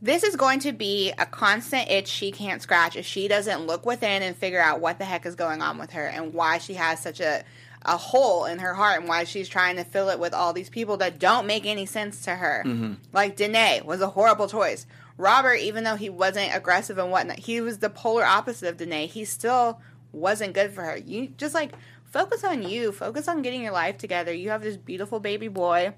[0.00, 3.84] This is going to be a constant itch she can't scratch if she doesn't look
[3.84, 6.72] within and figure out what the heck is going on with her and why she
[6.74, 7.44] has such a
[7.82, 10.70] a hole in her heart and why she's trying to fill it with all these
[10.70, 12.62] people that don't make any sense to her.
[12.64, 12.94] Mm-hmm.
[13.12, 14.86] Like Danae was a horrible choice.
[15.18, 19.06] Robert, even though he wasn't aggressive and whatnot, he was the polar opposite of Danae.
[19.06, 19.80] He still
[20.12, 20.96] wasn't good for her.
[20.96, 21.72] You just like
[22.12, 22.92] focus on you.
[22.92, 24.32] Focus on getting your life together.
[24.32, 25.94] You have this beautiful baby boy.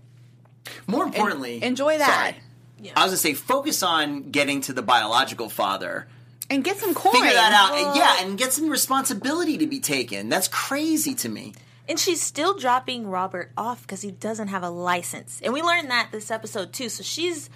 [0.86, 2.34] More importantly, enjoy that.
[2.34, 2.92] Sorry.
[2.96, 6.06] I was going to say, focus on getting to the biological father.
[6.50, 7.12] and get some coin.
[7.12, 7.76] Figure that out.
[7.78, 10.28] and yeah, and get some responsibility to be taken.
[10.28, 11.54] That's crazy to me.
[11.88, 15.90] and she's still dropping Robert off because he doesn't have a license, and we learned
[15.90, 16.88] that this episode too.
[16.88, 17.48] So she's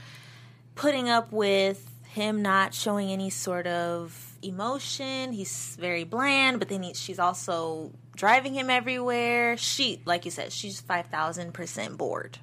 [0.75, 5.33] putting up with him not showing any sort of emotion.
[5.33, 9.57] He's very bland, but then he, she's also driving him everywhere.
[9.57, 12.37] She, like you said, she's five thousand percent bored.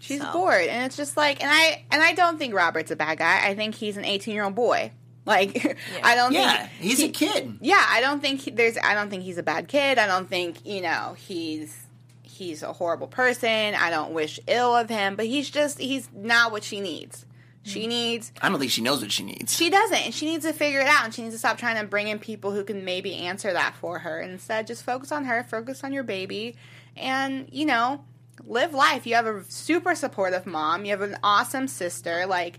[0.00, 0.32] She's So.
[0.32, 3.46] bored, and it's just like, and I and I don't think Robert's a bad guy.
[3.46, 4.92] I think he's an eighteen year old boy.
[5.24, 7.58] Like, I don't Yeah, think he's a kid.
[7.60, 8.76] Yeah, I don't think he, there's.
[8.76, 9.96] I don't think he's a bad kid.
[9.96, 11.86] I don't think you know he's
[12.22, 13.48] he's a horrible person.
[13.76, 17.24] I don't wish ill of him, but he's just he's not what she needs.
[17.64, 19.56] She needs I don't think she knows what she needs.
[19.56, 21.80] she doesn't, and she needs to figure it out, and she needs to stop trying
[21.80, 24.18] to bring in people who can maybe answer that for her.
[24.18, 26.56] And instead, just focus on her, focus on your baby,
[26.96, 28.04] and you know,
[28.44, 29.06] live life.
[29.06, 30.84] You have a super supportive mom.
[30.84, 32.26] You have an awesome sister.
[32.26, 32.58] Like,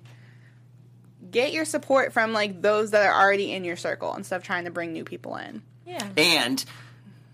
[1.30, 4.66] get your support from like those that are already in your circle instead of trying
[4.66, 5.64] to bring new people in.
[5.86, 6.08] Yeah.
[6.16, 6.64] And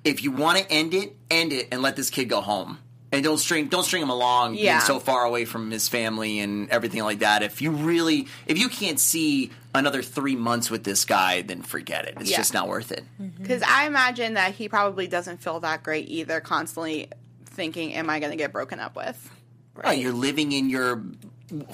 [0.03, 2.79] if you want to end it, end it and let this kid go home.
[3.12, 4.74] And don't string don't string him along Yeah.
[4.78, 7.41] being so far away from his family and everything like that.
[7.41, 12.06] If you really if you can't see another three months with this guy, then forget
[12.06, 12.17] it.
[12.19, 12.38] It's Yeah.
[12.38, 13.04] just not worth it.
[13.41, 17.08] Because I imagine that he probably doesn't feel that great either, constantly
[17.45, 19.30] thinking, Am I going to get broken up with?
[19.74, 19.98] Right.
[19.98, 20.98] You're living in your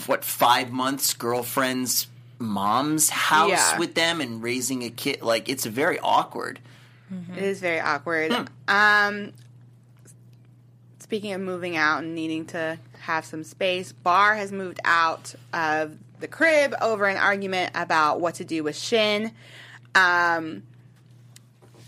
[0.05, 2.07] what five months girlfriend's
[2.39, 3.77] mom's house Yeah.
[3.79, 5.21] with them and raising a kid.
[5.21, 6.59] Like it's very awkward.
[7.35, 8.31] It is very awkward.
[8.33, 8.45] Hmm.
[8.73, 9.33] Um,
[11.05, 15.95] speaking of moving out and needing to have some space, Bar has moved out of
[16.19, 19.31] the crib over an argument about what to do with Shin.
[19.93, 20.63] Um,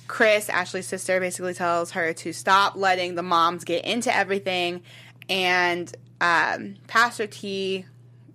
[0.06, 4.84] Chris, Ashley's sister, basically tells her to stop letting the moms get into everything,
[5.27, 7.86] and um, Pastor T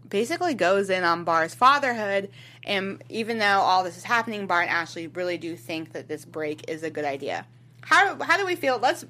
[0.09, 2.29] basically goes in on Bar's fatherhood.
[2.65, 6.25] And even though all this is happening, Bar and Ashley really do think that this
[6.25, 7.47] break is a good idea.
[7.83, 8.79] How how do we feel?
[8.81, 9.05] Let's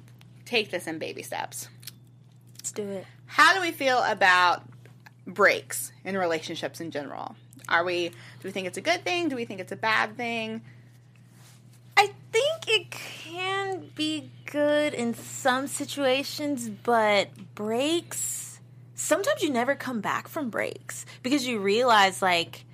[0.45, 1.67] take this in baby steps.
[2.57, 3.05] Let's do it.
[3.25, 4.63] How do we feel about
[5.25, 7.35] breaks in relationships in general?
[7.69, 9.29] Are we do we think it's a good thing?
[9.29, 10.61] Do we think it's a bad thing?
[11.95, 18.59] I think it can be good in some situations, but breaks,
[18.95, 22.65] sometimes you never come back from breaks because you realize, like,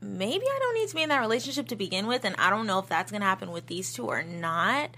[0.00, 2.66] maybe I don't need to be in that relationship to begin with, and I don't
[2.66, 4.90] know if that's going to happen with these two or not.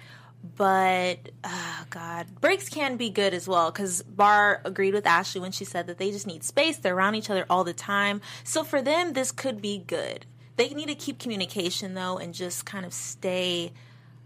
[0.56, 5.52] But, oh God, breaks can be good as well because Bar agreed with Ashley when
[5.52, 6.76] she said that they just need space.
[6.76, 8.20] They're around each other all the time.
[8.44, 10.26] So for them, this could be good.
[10.56, 13.72] They need to keep communication though and just kind of stay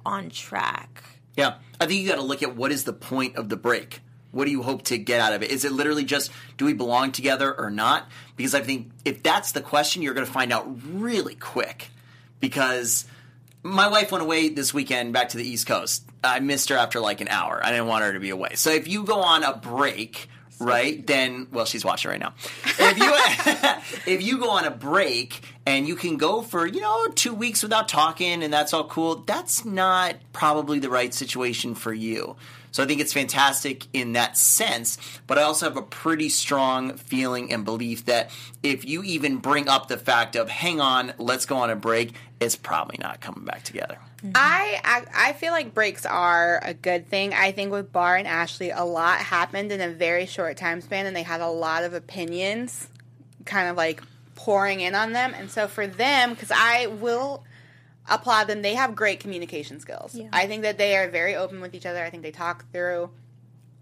[0.04, 1.04] on track.
[1.36, 4.00] Yeah, I think you got to look at what is the point of the break.
[4.32, 5.50] What do you hope to get out of it?
[5.52, 8.08] Is it literally just do we belong together or not?
[8.36, 11.90] Because I think if that's the question, you're going to find out really quick.
[12.40, 13.06] Because
[13.62, 16.07] my wife went away this weekend back to the East Coast.
[16.22, 17.60] I missed her after like an hour.
[17.62, 18.54] I didn't want her to be away.
[18.54, 20.28] So if you go on a break,
[20.58, 22.34] right, then well, she's watching right now.
[22.64, 23.12] If you
[24.12, 27.62] if you go on a break and you can go for you know two weeks
[27.62, 32.36] without talking and that's all cool, that's not probably the right situation for you.
[32.70, 36.96] So I think it's fantastic in that sense, but I also have a pretty strong
[36.96, 38.30] feeling and belief that
[38.62, 42.14] if you even bring up the fact of hang on, let's go on a break,
[42.40, 43.98] it's probably not coming back together.
[44.18, 44.32] Mm-hmm.
[44.34, 47.34] I, I I feel like breaks are a good thing.
[47.34, 51.06] I think with Bar and Ashley, a lot happened in a very short time span,
[51.06, 52.88] and they had a lot of opinions,
[53.44, 54.02] kind of like
[54.34, 55.34] pouring in on them.
[55.34, 57.44] And so for them, because I will
[58.08, 60.14] applaud them, they have great communication skills.
[60.14, 60.28] Yeah.
[60.32, 62.02] I think that they are very open with each other.
[62.02, 63.10] I think they talk through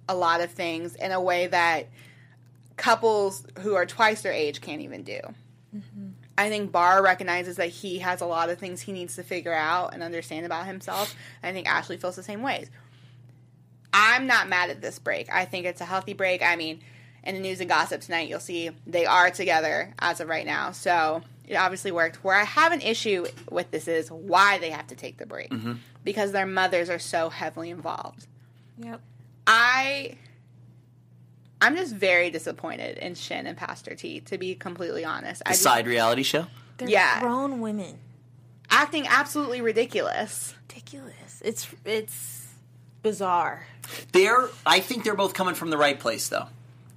[0.09, 1.89] a lot of things in a way that
[2.77, 5.21] couples who are twice their age can't even do.
[5.75, 6.09] Mm-hmm.
[6.39, 9.55] I think Bar recognizes that he has a lot of things he needs to figure
[9.55, 11.15] out and understand about himself.
[11.43, 12.69] I think Ashley feels the same ways.
[13.93, 15.33] I'm not mad at this break.
[15.33, 16.43] I think it's a healthy break.
[16.43, 16.81] I mean,
[17.25, 20.73] in the news and gossip tonight, you'll see they are together as of right now.
[20.73, 22.23] So it obviously worked.
[22.23, 25.51] Where I have an issue with this is why they have to take the break
[25.51, 25.75] mm-hmm.
[26.05, 28.27] because their mothers are so heavily involved.
[28.79, 29.01] Yep.
[29.47, 30.17] I
[31.61, 34.21] I'm just very disappointed in Shin and Pastor T.
[34.21, 36.47] To be completely honest, I A just- side reality show.
[36.79, 37.21] They're Yeah.
[37.21, 37.99] grown women.
[38.69, 40.53] acting absolutely ridiculous.
[40.69, 41.41] Ridiculous.
[41.43, 42.49] It's it's
[43.03, 43.67] bizarre.
[44.13, 46.47] They're, I think they're both coming from the right place, though.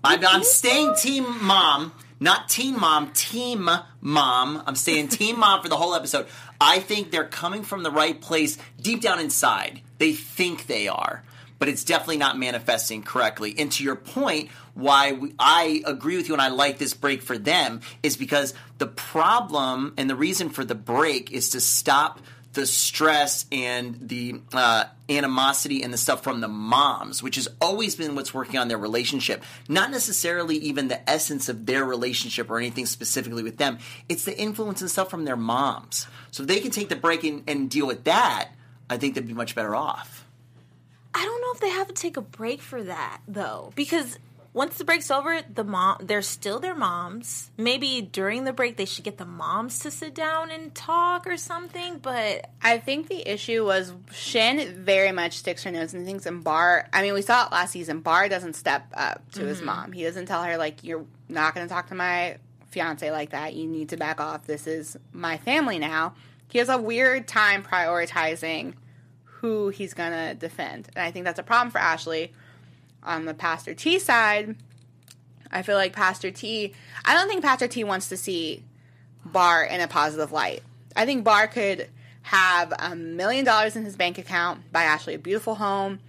[0.03, 3.69] I'm, I'm staying team mom, not teen mom, team
[4.01, 4.63] mom.
[4.65, 6.25] I'm staying team mom for the whole episode.
[6.59, 9.81] I think they're coming from the right place deep down inside.
[9.99, 11.23] They think they are,
[11.59, 13.55] but it's definitely not manifesting correctly.
[13.57, 17.21] And to your point, why we, I agree with you and I like this break
[17.21, 22.19] for them is because the problem and the reason for the break is to stop
[22.53, 27.95] the stress and the uh, animosity and the stuff from the moms, which has always
[27.95, 29.43] been what's working on their relationship.
[29.67, 33.77] Not necessarily even the essence of their relationship or anything specifically with them.
[34.07, 36.07] It's the influence and stuff from their moms.
[36.31, 38.49] So if they can take the break and, and deal with that,
[38.89, 40.18] I think they'd be much better off.
[41.13, 44.17] I don't know if they have to take a break for that though, because
[44.51, 47.51] once the break's over, the mom they're still their moms.
[47.57, 51.37] Maybe during the break they should get the moms to sit down and talk or
[51.37, 51.99] something.
[51.99, 56.43] But I think the issue was Shin very much sticks her nose in things, and
[56.43, 56.87] Bar.
[56.91, 58.01] I mean, we saw it last season.
[58.01, 59.65] Bar doesn't step up to his mm-hmm.
[59.67, 59.91] mom.
[59.91, 62.37] He doesn't tell her like, "You're not going to talk to my
[62.69, 63.53] fiance like that.
[63.55, 64.45] You need to back off.
[64.45, 66.15] This is my family now."
[66.49, 68.73] He has a weird time prioritizing
[69.41, 72.33] who he's going to defend, and I think that's a problem for Ashley.
[73.01, 74.55] On the Pastor T side,
[75.51, 76.73] I feel like Pastor T.
[77.05, 78.63] I don't think Pastor T wants to see
[79.23, 80.61] Bar in a positive light.
[80.95, 81.87] I think Bar could
[82.23, 85.99] have a million dollars in his bank account, buy Ashley a beautiful home,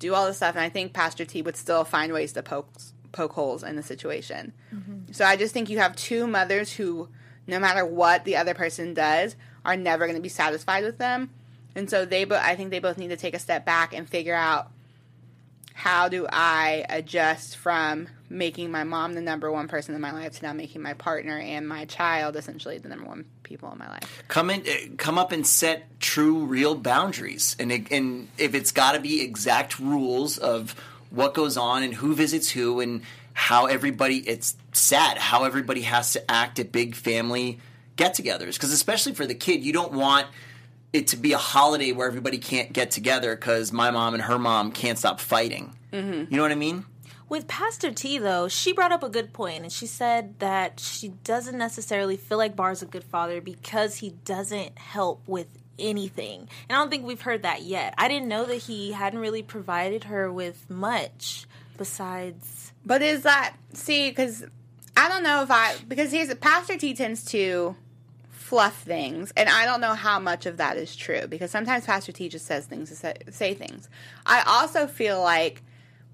[0.00, 2.68] do all this stuff, and I think Pastor T would still find ways to poke
[3.12, 4.52] poke holes in the situation.
[4.74, 5.12] Mm-hmm.
[5.12, 7.08] So I just think you have two mothers who,
[7.46, 11.30] no matter what the other person does, are never going to be satisfied with them,
[11.74, 12.24] and so they.
[12.24, 14.70] But I think they both need to take a step back and figure out
[15.74, 20.38] how do I adjust from making my mom the number one person in my life
[20.38, 23.88] to now making my partner and my child essentially the number one people in my
[23.88, 24.22] life.
[24.28, 28.72] come in, eh, come up and set true, real boundaries, and it, and if it's
[28.72, 30.74] got to be exact rules of
[31.10, 33.02] what goes on and who visits who and
[33.32, 34.18] how everybody.
[34.18, 37.58] It's sad how everybody has to act at big family
[37.96, 40.26] get-togethers because especially for the kid, you don't want
[40.92, 44.38] it to be a holiday where everybody can't get together because my mom and her
[44.38, 45.74] mom can't stop fighting.
[45.92, 46.32] Mm-hmm.
[46.32, 46.84] You know what I mean?
[47.28, 51.10] With Pastor T, though, she brought up a good point, and she said that she
[51.22, 55.46] doesn't necessarily feel like Bar's a good father because he doesn't help with
[55.78, 56.48] anything.
[56.68, 57.94] And I don't think we've heard that yet.
[57.96, 62.72] I didn't know that he hadn't really provided her with much besides.
[62.84, 64.10] But is that see?
[64.10, 64.44] Because
[64.96, 67.76] I don't know if I because here's Pastor T tends to
[68.50, 72.10] fluff things, and I don't know how much of that is true because sometimes Pastor
[72.10, 73.88] T just says things to say, say things.
[74.26, 75.62] I also feel like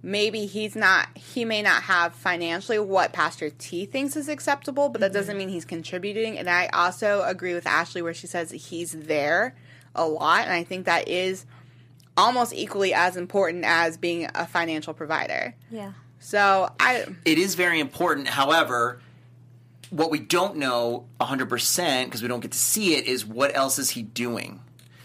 [0.03, 5.01] maybe he's not he may not have financially what Pastor T thinks is acceptable, but
[5.01, 5.15] that mm-hmm.
[5.15, 6.37] doesn't mean he's contributing.
[6.39, 9.57] And I also agree with Ashley where she says he's there
[9.95, 11.47] a lot, and I think that is
[12.19, 15.55] almost equally as important as being a financial provider.
[15.71, 15.93] Yeah.
[16.19, 18.29] So I it is very important.
[18.29, 19.01] However,
[19.91, 23.79] what we don't know 100% because we don't get to see it is what else
[23.79, 24.61] is he doing.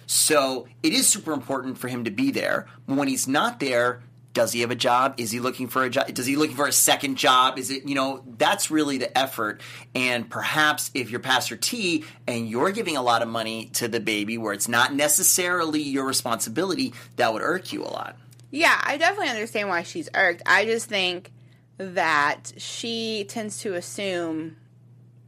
[0.08, 2.68] So it is super important for him to be there.
[2.86, 4.02] When he's not there,
[4.34, 5.16] does he have a job?
[5.18, 6.14] Is he looking for a job?
[6.14, 7.58] Does he looking for a second job?
[7.58, 9.62] Is it, you know, that's really the effort.
[9.94, 14.00] And perhaps if you're Pastor T and you're giving a lot of money to the
[14.00, 18.18] baby where it's not necessarily your responsibility, that would irk you a lot.
[18.52, 20.44] Yeah, I definitely understand why she's irked.
[20.46, 21.32] I just think
[21.78, 24.58] that she tends to assume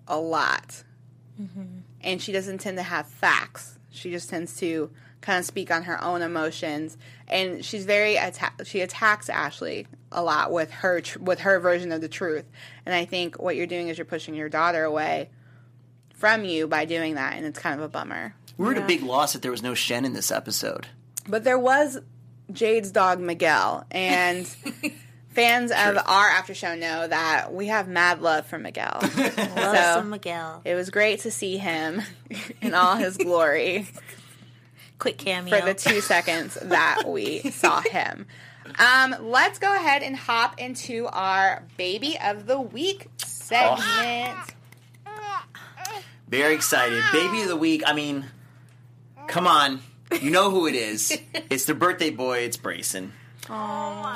[0.08, 0.84] a lot.
[1.42, 1.80] Mm-hmm.
[2.02, 3.78] And she doesn't tend to have facts.
[3.90, 4.90] She just tends to
[5.22, 6.98] kind of speak on her own emotions
[7.30, 11.94] and she's very atta- she attacks Ashley a lot with her tr- with her version
[11.94, 12.44] of the truth.
[12.86, 15.30] And I think what you're doing is you're pushing your daughter away
[16.14, 18.36] from you by doing that and it's kind of a bummer.
[18.58, 20.88] We were at a big loss that there was no Sean in this episode.
[21.28, 22.00] But there was
[22.52, 24.48] Jade's dog Miguel, and
[25.34, 29.00] fans of our after show know that we have mad love for Miguel.
[29.02, 30.62] Love So- some Miguel.
[30.66, 32.02] it was great to see him
[32.62, 33.88] in all his glory
[35.00, 35.60] Quick cameo.
[35.60, 38.28] for the two seconds that we saw him.
[38.80, 44.38] Um, let's go ahead and hop into our baby of the week segment.
[46.30, 47.04] Very excited.
[47.12, 47.84] Baby of the week.
[47.86, 48.26] I mean,
[49.28, 49.82] come on.
[50.22, 51.18] You know who it is.
[51.50, 52.40] It's the birthday boy.
[52.40, 53.12] It's Braeson.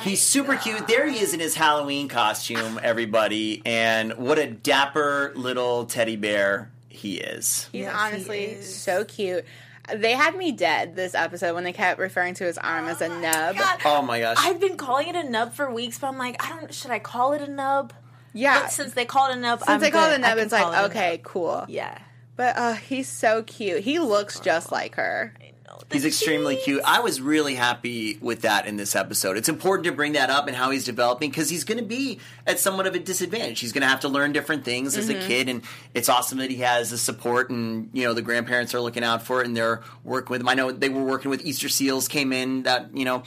[0.02, 0.88] He's super cute.
[0.88, 3.62] There he is in his Halloween costume, everybody.
[3.66, 7.70] And what a dapper little teddy bear he is.
[7.72, 8.76] He's Yes, he honestly is.
[8.76, 9.46] so cute.
[9.94, 13.08] They had me dead this episode when they kept referring to his arm as a
[13.08, 13.56] nub.
[13.56, 14.38] God, Oh my gosh.
[14.40, 16.74] I've been calling it a nub for weeks, but I'm like, I don't.
[16.74, 17.94] Should I call it a nub?
[18.34, 20.38] Yeah, But since they called it a nub, since I'm they call it a nub,
[20.38, 21.66] it's call like it okay, cool.
[21.70, 21.98] Yeah.
[22.36, 23.82] But uh, he's so cute.
[23.84, 25.34] He looks just like her.
[25.68, 25.80] Know.
[25.92, 26.64] He's The extremely cheese.
[26.64, 26.82] cute.
[26.86, 29.36] I was really happy with that in this episode.
[29.38, 32.20] It's important to bring that up and how he's developing because he's going to be
[32.46, 33.60] at somewhat of a disadvantage.
[33.60, 36.50] He's going to have to learn different things as a kid, and it's awesome that
[36.50, 39.58] he has the support and you know the grandparents are looking out for it and
[39.58, 40.48] they're working with him.
[40.48, 43.24] I know they were working with Easter Seals came in that you know,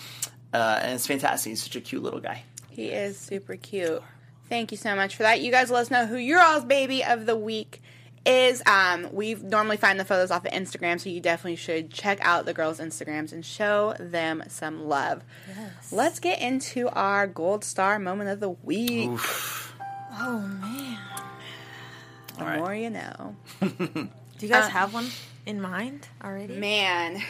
[0.54, 1.50] uh, and it's fantastic.
[1.50, 2.44] He's such a cute little guy.
[2.70, 4.02] He is super cute.
[4.48, 5.40] Thank you so much for that.
[5.42, 7.82] You guys let us know who your all's baby of the week
[8.26, 8.62] is.
[8.66, 12.44] Um, we normally find the photos off of Instagram, so you definitely should check out
[12.46, 15.22] the girls' Instagrams and show them some love.
[15.90, 19.10] Let's get into our gold star moment of the week.
[20.12, 20.98] Oh man.
[22.38, 22.58] The right.
[22.58, 23.36] more you know.
[23.60, 25.08] Do you guys Uh, have one
[25.46, 26.54] in mind already?
[26.56, 27.22] Man,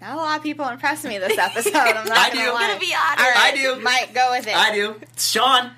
[0.00, 1.74] not a lot of people impressed me this episode.
[1.74, 2.52] I'm not I gonna do.
[2.52, 2.60] lie.
[2.68, 3.20] Gonna be honest.
[3.24, 3.80] All right, I do.
[3.80, 4.56] Mike, go with it.
[4.56, 5.00] I do.
[5.16, 5.72] Sean,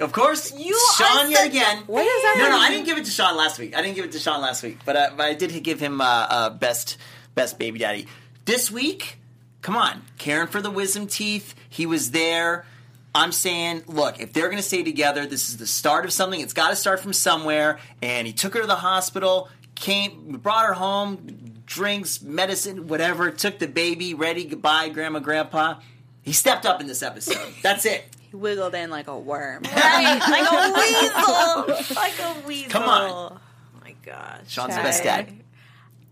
[0.00, 0.52] of course.
[0.56, 1.84] You Sean yet again.
[1.86, 2.58] What does that No, no.
[2.58, 3.76] I didn't give it to Sean last week.
[3.76, 6.00] I didn't give it to Sean last week, but uh, but I did give him
[6.00, 6.96] uh, uh, best
[7.34, 8.06] best baby daddy
[8.44, 9.18] this week.
[9.62, 11.54] Come on, caring for the wisdom teeth.
[11.68, 12.66] He was there.
[13.14, 16.40] I'm saying, look, if they're going to stay together, this is the start of something.
[16.40, 17.78] It's got to start from somewhere.
[18.02, 23.30] And he took her to the hospital, came, brought her home, drinks, medicine, whatever.
[23.30, 25.76] Took the baby, ready, goodbye, grandma, grandpa.
[26.22, 27.54] He stepped up in this episode.
[27.62, 28.04] That's it.
[28.34, 29.62] He wiggled in like a worm.
[29.74, 31.94] Right, like a weasel.
[31.94, 32.70] like a weasel.
[32.70, 33.10] Come on.
[33.10, 33.40] Oh
[33.80, 34.40] my gosh.
[34.48, 35.32] Sean's the best dad.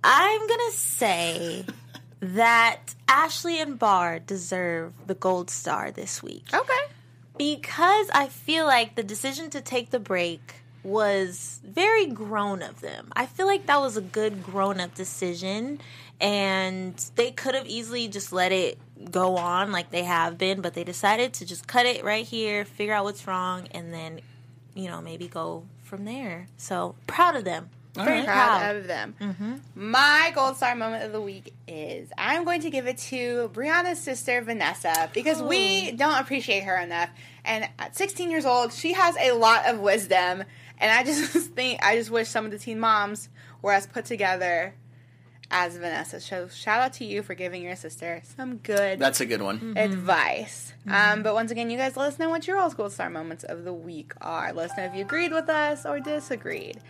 [0.04, 1.66] I'm gonna say
[2.20, 6.72] that Ashley and Bar deserve the gold star this week Okay.
[7.36, 10.54] because I feel like the decision to take the break
[10.84, 13.10] was very grown of them.
[13.16, 15.80] I feel like that was a good grown up decision
[16.20, 18.78] and they could have easily just let it
[19.10, 22.64] go on like they have been, but they decided to just cut it right here,
[22.64, 24.20] figure out what's wrong and then
[24.74, 26.48] you know, maybe go from there.
[26.56, 27.70] So, proud of them.
[27.94, 28.76] Very proud proud.
[28.76, 29.14] of them.
[29.20, 29.54] Mm-hmm.
[29.74, 33.98] My gold star moment of the week is I'm going to give it to Brianna's
[33.98, 35.96] sister Vanessa because we oh.
[35.96, 37.10] don't appreciate her enough.
[37.44, 40.44] And at 16 years old, she has a lot of wisdom.
[40.78, 43.28] And I just think I just wish some of the teen moms
[43.60, 44.74] were as put together
[45.52, 46.18] as Vanessa.
[46.18, 49.74] So shout out to you for giving your sister some good That's a good one.
[49.76, 50.72] advice.
[50.90, 53.44] Um, but once again, you guys let us know what your all's school star moments
[53.44, 54.52] of the week are.
[54.52, 56.80] Let us know if you agreed with us or disagreed.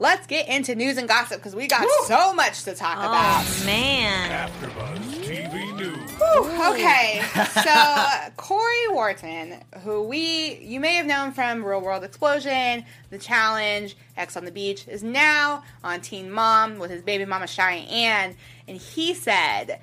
[0.00, 3.44] Let's get into news and gossip because we got so much to talk oh, about.
[3.44, 4.48] Oh man.
[4.48, 5.98] AfterBuzz TV News.
[6.20, 7.22] Okay,
[7.62, 13.96] so Cory Wharton, who we you may have known from Real World Explosion, The Challenge,
[14.16, 18.36] Ex on the Beach, is now on Teen Mom with his baby mama Cheyenne,
[18.68, 19.80] and he said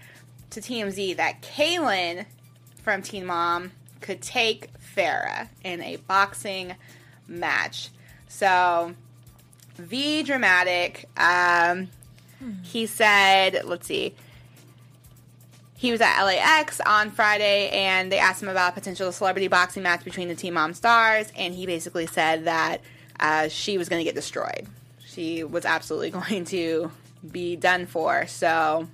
[0.52, 2.26] to TMZ that Kailyn
[2.84, 6.76] from Teen Mom could take Farrah in a boxing
[7.28, 7.90] match.
[8.28, 8.94] So,
[9.78, 11.10] V dramatic.
[11.18, 11.90] Um,
[12.64, 14.14] he said, let's see
[15.86, 19.84] he was at LAX on Friday and they asked him about a potential celebrity boxing
[19.84, 22.82] match between the Teen Mom stars, and he basically said that
[23.20, 24.68] uh, she was going to get destroyed.
[25.06, 26.92] She was absolutely going to
[27.30, 28.26] be done for.
[28.26, 28.88] So,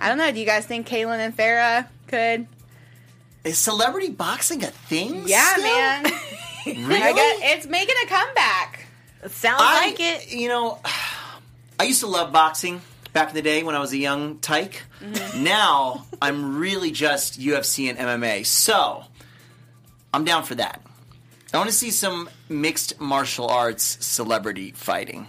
[0.00, 0.30] I don't know.
[0.32, 2.46] Do you guys think Kailyn and Farrah could?
[3.44, 5.22] Is celebrity boxing a thing?
[5.26, 5.64] Yeah, still?
[5.64, 6.06] man.
[6.64, 7.10] Really?
[7.42, 8.81] It's making a comeback.
[9.26, 10.32] Sounds I, like it.
[10.32, 10.78] You know,
[11.80, 12.80] I used to love boxing
[13.12, 14.82] back in the day when I was a young tyke.
[15.00, 15.44] Mm-hmm.
[15.44, 18.46] Now I'm really just UFC and MMA.
[18.46, 19.04] So
[20.12, 20.82] I'm down for that.
[21.52, 25.26] I want to see some mixed martial arts celebrity fighting.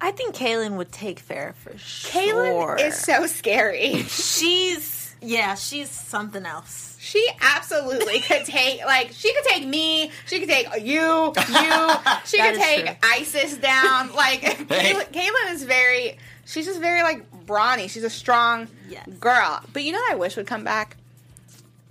[0.00, 2.10] I think Kailyn would take fair for sure.
[2.10, 4.02] Kailyn is so scary.
[4.02, 6.95] She's yeah, she's something else.
[7.06, 11.90] She absolutely could take like she could take me, she could take you, you,
[12.24, 12.94] she could take true.
[13.02, 14.10] ISIS down.
[14.16, 17.86] Like Caitlyn, Caitlyn is very she's just very like brawny.
[17.86, 19.06] She's a strong Yes.
[19.20, 19.60] girl.
[19.72, 20.96] But you know what I wish would come back?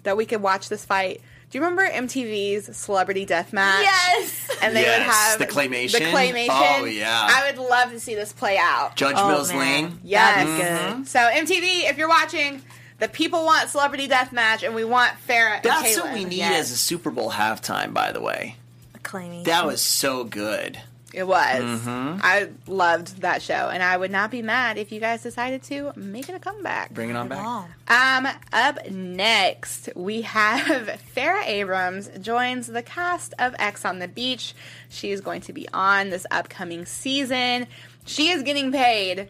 [0.03, 1.21] That we could watch this fight.
[1.49, 3.83] Do you remember MTV's Celebrity Death Match?
[3.83, 4.49] Yes.
[4.61, 5.99] And they would have the claymation.
[5.99, 6.81] The claymation.
[6.81, 7.29] Oh, yeah.
[7.31, 8.95] I would love to see this play out.
[8.97, 9.59] Judge Oh, Mills man.
[9.59, 9.99] Lane.
[10.03, 10.43] Yes.
[10.45, 10.97] Be mm-hmm.
[10.99, 11.07] good.
[11.07, 12.61] So MTV, if you're watching,
[12.99, 15.61] the people want celebrity death match, and we want Farrah.
[15.61, 16.61] That's and what we need yes.
[16.61, 18.55] as a Super Bowl halftime, by the way.
[19.03, 20.79] Claiming That was so good.
[21.15, 21.61] It was.
[21.61, 22.19] Mm-hmm.
[22.21, 25.93] I loved that show, and I would not be mad if you guys decided to
[25.95, 26.93] make it a comeback.
[26.93, 27.69] Bring it on back.
[27.87, 34.53] Um, up next, we have Farrah Abrams joins the cast of Ex on the Beach.
[34.89, 37.67] She is going to be on this upcoming season.
[38.05, 39.29] She is getting paid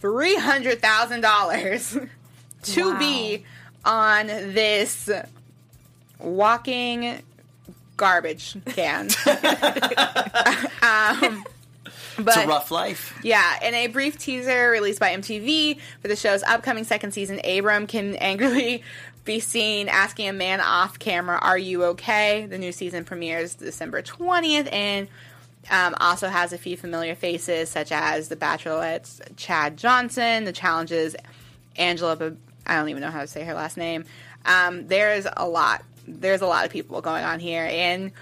[0.00, 1.96] three hundred thousand dollars
[2.64, 2.98] to Wow.
[2.98, 3.44] be
[3.84, 5.08] on this
[6.18, 7.22] walking
[7.96, 9.08] garbage can.
[10.82, 11.44] um,
[12.16, 13.18] but It's a rough life.
[13.22, 17.86] yeah, in a brief teaser released by MTV for the show's upcoming second season, Abraham
[17.86, 18.82] can angrily
[19.24, 22.46] be seen asking a man off camera, Are you okay?
[22.46, 25.06] The new season premieres December 20th and
[25.70, 31.14] um, also has a few familiar faces, such as The Bachelorette's Chad Johnson, The Challenge's
[31.76, 32.16] Angela,
[32.68, 34.04] I don't even know how to say her last name.
[34.46, 35.82] Um, there's a lot.
[36.06, 37.66] There's a lot of people going on here.
[37.70, 38.12] And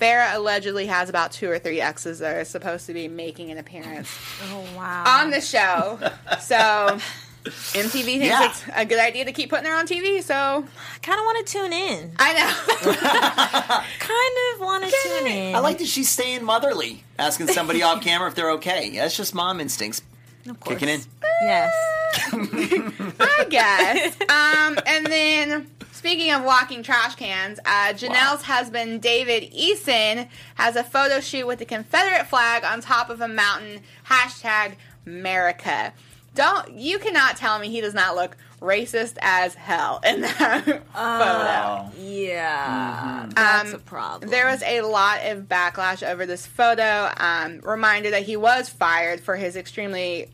[0.00, 3.58] Farrah allegedly has about two or three exes that are supposed to be making an
[3.58, 4.10] appearance
[4.50, 5.04] Oh wow.
[5.06, 5.98] on the show.
[6.40, 6.98] So
[7.44, 8.46] MTV thinks Yeah.
[8.48, 10.22] it's a good idea to keep putting her on TV.
[10.22, 12.12] So I kind of want to tune in.
[12.18, 13.84] I know.
[13.98, 15.54] Kind of want to tune in.
[15.54, 18.90] I like that she's staying motherly, asking somebody off camera if they're okay.
[18.96, 20.02] That's just mom instincts
[20.48, 20.78] Of course.
[20.78, 21.00] kicking in.
[21.42, 21.72] Yes.
[22.32, 24.20] I guess.
[24.22, 30.84] Um, and then speaking of walking trash cans, uh, Jenelle's husband David Eason has a
[30.84, 33.80] photo shoot with the Confederate flag on top of a mountain.
[34.06, 34.76] Hashtag
[35.06, 35.92] America.
[36.34, 41.90] Don't you cannot tell me he does not look racist as hell in that photo.
[42.00, 43.26] Yeah.
[43.34, 44.30] That's Um, a problem.
[44.30, 47.10] There was a lot of backlash over this photo.
[47.16, 50.28] Um, reminder that he was fired for his extremely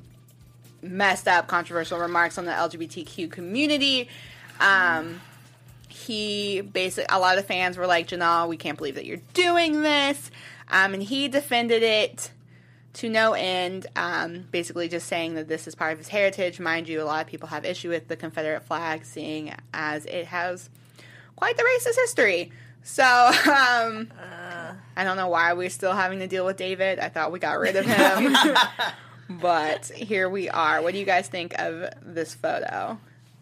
[0.82, 4.08] messed up, controversial remarks on the LGBTQ community.
[4.60, 5.20] Um,
[5.88, 9.82] he basically, a lot of fans were like, Jenelle, we can't believe that you're doing
[9.82, 10.30] this.
[10.68, 12.30] Um, and he defended it
[12.94, 13.86] to no end.
[13.96, 16.60] Um, basically, just saying that this is part of his heritage.
[16.60, 20.26] Mind you, a lot of people have issue with the Confederate flag, seeing as it
[20.26, 20.68] has
[21.36, 22.52] quite the racist history.
[22.82, 24.10] So, um,
[24.96, 26.98] I don't know why we're still having to deal with David.
[26.98, 28.36] I thought we got rid of him.
[29.40, 30.82] but here we are.
[30.82, 32.98] What do you guys think of this photo?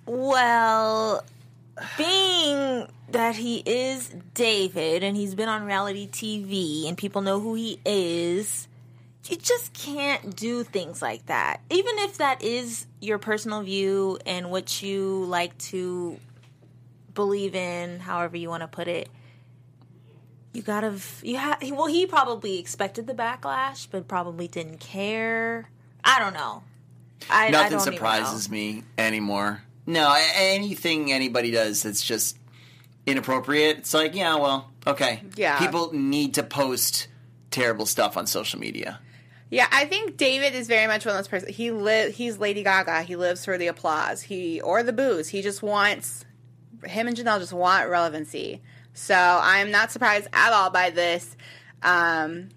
[0.07, 1.25] Well,
[1.97, 7.55] being that he is David and he's been on reality TV and people know who
[7.55, 8.68] he is,
[9.31, 11.61] you just can't do things like that.
[11.71, 16.19] Even if that is your personal view and what you like to
[17.15, 19.09] believe in, however you want to put it.
[20.53, 21.63] You gotta, you have.
[21.71, 25.69] Well, he probably expected the backlash, but probably didn't care.
[26.03, 26.63] I don't know.
[27.31, 28.55] I, I Nothing don't even surprises know.
[28.55, 29.63] me anymore.
[29.87, 32.39] No, anything anybody does that's just
[33.07, 35.23] inappropriate, it's like, yeah, well, okay.
[35.37, 35.59] Yeah.
[35.59, 37.09] People need to post
[37.51, 39.01] terrible stuff on social media.
[39.51, 41.57] Yeah, I think David is very much one of those persons.
[41.57, 42.15] He live.
[42.15, 43.03] He's Lady Gaga.
[43.03, 44.21] He lives for the applause.
[44.23, 45.29] He or the booze.
[45.29, 46.25] He just wants.
[46.85, 48.61] Him and Jenelle just want relevancy.
[48.93, 51.37] So I'm not surprised at all by this.
[51.83, 52.51] Um,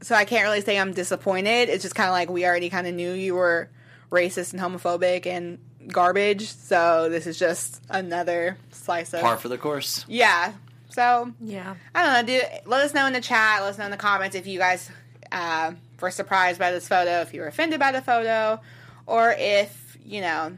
[0.00, 1.68] so I can't really say I'm disappointed.
[1.68, 3.68] It's just kind of like we already kind of knew you were
[4.10, 6.46] racist and homophobic and garbage.
[6.48, 10.04] So this is just another slice of Par for the course.
[10.08, 10.52] yeah.
[10.90, 11.74] So Yeah.
[11.94, 12.34] I don't know.
[12.40, 13.62] Do let us know in the chat.
[13.62, 14.90] Let us know in the comments if you guys
[15.32, 18.60] uh, were surprised by this photo, if you were offended by the photo,
[19.06, 20.56] or if you know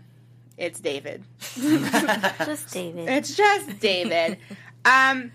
[0.56, 1.24] it's David.
[1.56, 3.08] Just David.
[3.08, 4.36] It's just David.
[4.84, 5.32] um,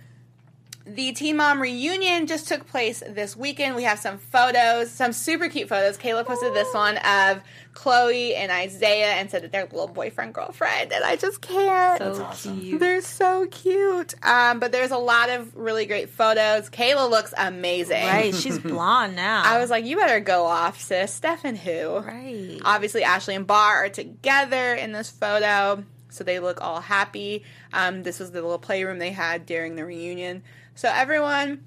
[0.85, 3.75] the Teen Mom reunion just took place this weekend.
[3.75, 5.97] We have some photos, some super cute photos.
[5.97, 7.41] Kayla posted this one of
[7.73, 11.99] Kloie and Isaiah and said that they're little boyfriend girlfriend, and I just can't.
[11.99, 12.79] so cute.
[12.79, 14.13] They're so cute.
[14.23, 16.69] Um, but there's a lot of really great photos.
[16.69, 18.05] Kayla looks amazing.
[18.05, 19.41] Right, she's blonde now.
[19.43, 21.11] I was like, you better go off, sis.
[21.11, 21.97] Stefan who?
[21.99, 22.59] right.
[22.63, 27.43] Obviously, Ashley and Bar are together in this photo, so they look all happy.
[27.73, 30.43] Um, this was the little playroom they had during the reunion.
[30.75, 31.63] So everyone,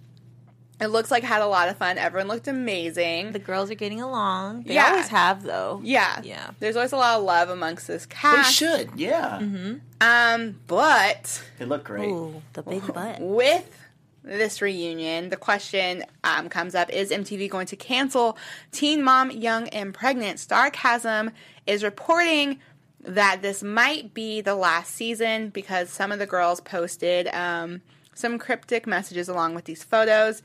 [0.80, 1.98] it looks like had a lot of fun.
[1.98, 3.32] Everyone looked amazing.
[3.32, 4.62] The girls are getting along.
[4.64, 4.90] They Yeah.
[4.90, 5.80] always have, though.
[5.82, 6.50] yeah, Yeah.
[6.60, 8.46] There's always a lot of love amongst this cast.
[8.60, 9.40] They should, yeah.
[10.00, 12.08] Um, but They look great.
[12.08, 13.20] Ooh, the big butt.
[13.20, 13.74] with
[14.22, 18.36] this reunion, the question um, comes up is MTV going to cancel
[18.72, 20.38] Teen Mom Young and Pregnant?
[20.38, 21.32] Starcasm
[21.66, 22.60] is reporting
[23.00, 27.80] that this might be the last season because some of the girls posted um,
[28.18, 30.42] some cryptic messages along with these photos.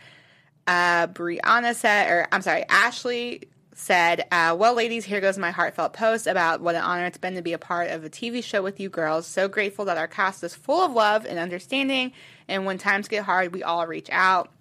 [0.65, 5.93] Uh, Brianna said, or I'm sorry, Ashley said, uh, Well, ladies, here goes my heartfelt
[5.93, 8.61] post about what an honor it's been to be a part of a TV show
[8.61, 9.27] with you girls.
[9.27, 12.13] So grateful that our cast is full of love and understanding.
[12.47, 14.51] And when times get hard, we all reach out.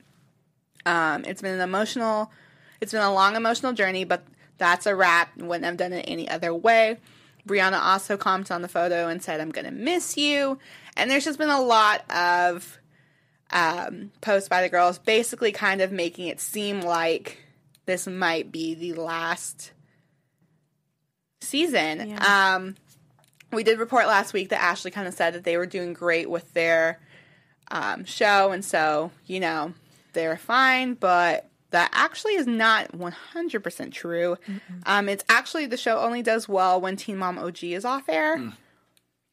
[0.85, 2.33] Um, it's been an emotional,
[2.81, 4.25] it's been a long emotional journey, but
[4.59, 5.37] that's a wrap.
[5.37, 6.99] Wouldn't have done it any other way.
[7.47, 10.59] Brianna also commented on the photo and said, I'm going to miss you.
[10.97, 12.79] And there's just been a lot of
[13.53, 17.38] um, posts by the girls, basically kind of making it seem like
[17.86, 19.72] this might be the last
[21.40, 22.11] season.
[22.11, 22.55] Yeah.
[22.57, 22.76] Um,
[23.53, 26.30] we did report last week that Ashley kind of said that they were doing great
[26.30, 26.98] with their
[27.70, 29.74] um, show, and so you know
[30.14, 34.36] they're fine, but that actually is not 100% true.
[34.84, 38.36] Um, it's actually the show only does well when Teen Mom OG is off air.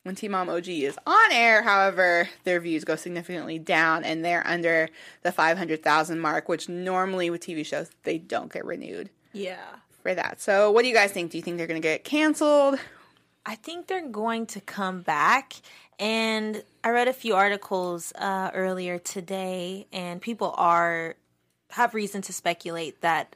[0.10, 4.42] When Teen Mom OG is on air, however, their views go significantly down and they're
[4.48, 4.90] under
[5.22, 9.60] the 500,000 mark, which normally with TV shows, they don't get renewed Yeah.
[10.02, 10.42] for that.
[10.42, 11.30] So, what do you guys think?
[11.30, 12.80] Do you think they're going to get canceled?
[13.46, 15.54] I think they're going to come back.
[16.00, 21.18] And I read a few articles uh, earlier today, and people are
[21.74, 23.36] have reason to speculate that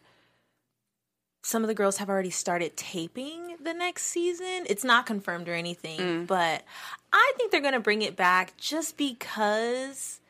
[1.43, 4.65] some of the girls have already started taping the next season.
[4.65, 6.27] It's not confirmed or anything, mm.
[6.27, 6.63] but
[7.11, 10.21] I think they're going to bring it back just because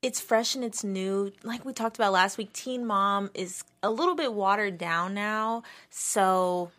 [0.00, 1.32] it's fresh and it's new.
[1.42, 5.64] Like we talked about last week, Teen Mom is a little bit watered down now.
[5.90, 6.70] So,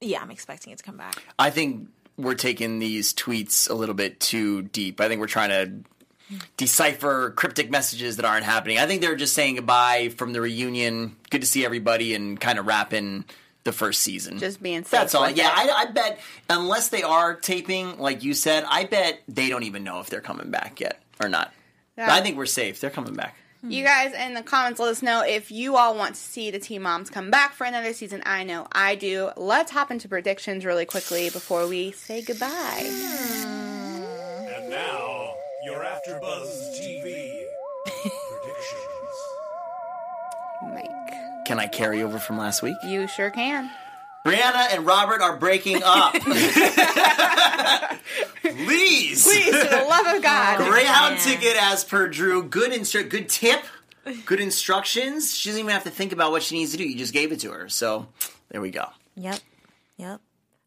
[0.00, 1.22] yeah, I'm expecting it to come back.
[1.38, 4.98] I think we're taking these tweets a little bit too deep.
[4.98, 5.88] I think we're trying to
[6.56, 8.78] decipher cryptic messages that aren't happening.
[8.78, 11.16] I think they're just saying goodbye from the reunion.
[11.30, 13.24] Good to see everybody and kind of wrapping
[13.64, 14.38] the first season.
[14.38, 14.90] Just being safe.
[14.90, 15.26] That's all.
[15.26, 15.70] with Yeah, it.
[15.70, 19.84] I, I bet unless they are taping, like you said, I bet they don't even
[19.84, 21.52] know if they're coming back yet or not.
[21.96, 22.12] Yeah.
[22.12, 22.80] I think we're safe.
[22.80, 23.36] They're coming back.
[23.60, 23.72] Hmm.
[23.72, 26.60] You guys in the comments let us know if you all want to see the
[26.60, 28.22] Teen Moms come back for another season.
[28.24, 29.30] I know I do.
[29.36, 32.84] Let's hop into predictions really quickly before we say goodbye.
[32.88, 34.02] Hmm.
[34.54, 35.34] And now,
[35.68, 37.44] your AfterBuzz TV
[37.84, 39.16] predictions.
[40.72, 41.44] Mike.
[41.46, 42.76] Can I carry over from last week?
[42.86, 43.70] You sure can.
[44.24, 46.14] Brianna and Robert are breaking up.
[48.42, 49.24] Please.
[49.24, 50.56] Please, for the love of God.
[50.70, 51.22] Greyhound Man.
[51.22, 52.42] ticket as per Drew.
[52.44, 53.60] Good instru- good tip.
[54.24, 55.36] Good instructions.
[55.36, 56.84] She doesn't even have to think about what she needs to do.
[56.88, 57.68] You just gave it to her.
[57.68, 58.06] So
[58.50, 58.86] there we go.
[59.16, 59.38] Yep.
[59.98, 60.20] Yep.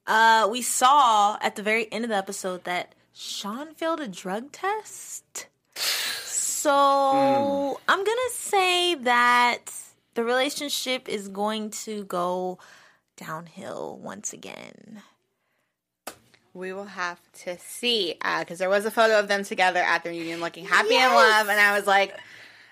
[0.05, 4.51] Uh, we saw at the very end of the episode that Sean failed a drug
[4.51, 5.47] test.
[5.75, 7.83] So hmm.
[7.87, 9.65] I'm gonna say that
[10.13, 12.59] the relationship is going to go
[13.17, 15.01] downhill once again.
[16.53, 20.03] We will have to see uh, because there was a photo of them together at
[20.03, 22.13] their reunion, looking happy and love, and I was like,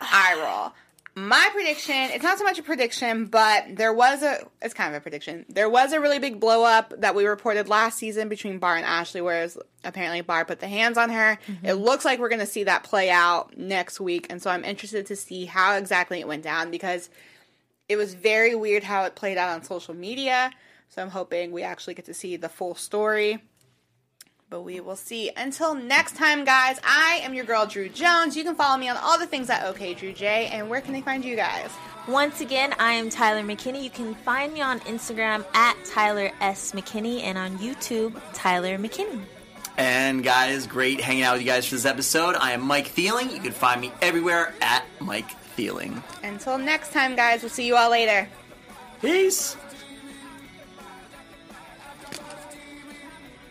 [0.02, 0.74] "I roll."
[1.20, 5.00] My prediction, it's not so much a prediction, but there was a, it's kind of
[5.00, 5.46] a prediction.
[5.50, 8.86] There was a really big blow up that we reported last season between Bar and
[8.86, 11.38] Ashley, whereas apparently Bar put the hands on her.
[11.46, 11.66] Mm-hmm.
[11.66, 14.28] It looks like we're going to see that play out next week.
[14.30, 17.10] And so I'm interested to see how exactly it went down because
[17.90, 20.52] it was very weird how it played out on social media.
[20.88, 23.44] So I'm hoping we actually get to see the full story.
[24.50, 25.30] But we will see.
[25.38, 28.36] Until next time, guys, I am your girl, Drew Jones.
[28.36, 30.48] You can follow me on all the things at OK Drew J.
[30.48, 31.70] And where can they find you guys?
[32.08, 33.84] Once again, I am Tyler McKinney.
[33.84, 36.72] You can find me on Instagram at Tyler S.
[36.72, 39.22] McKinney and on YouTube, Tyler McKinney.
[39.78, 42.36] And guys, great hanging out with you guys for this episode.
[42.36, 43.32] I am Mike Thieling.
[43.32, 46.02] You can find me everywhere at Mike Thieling.
[46.24, 48.28] Until next time, guys, we'll see you all later.
[49.00, 49.56] Peace.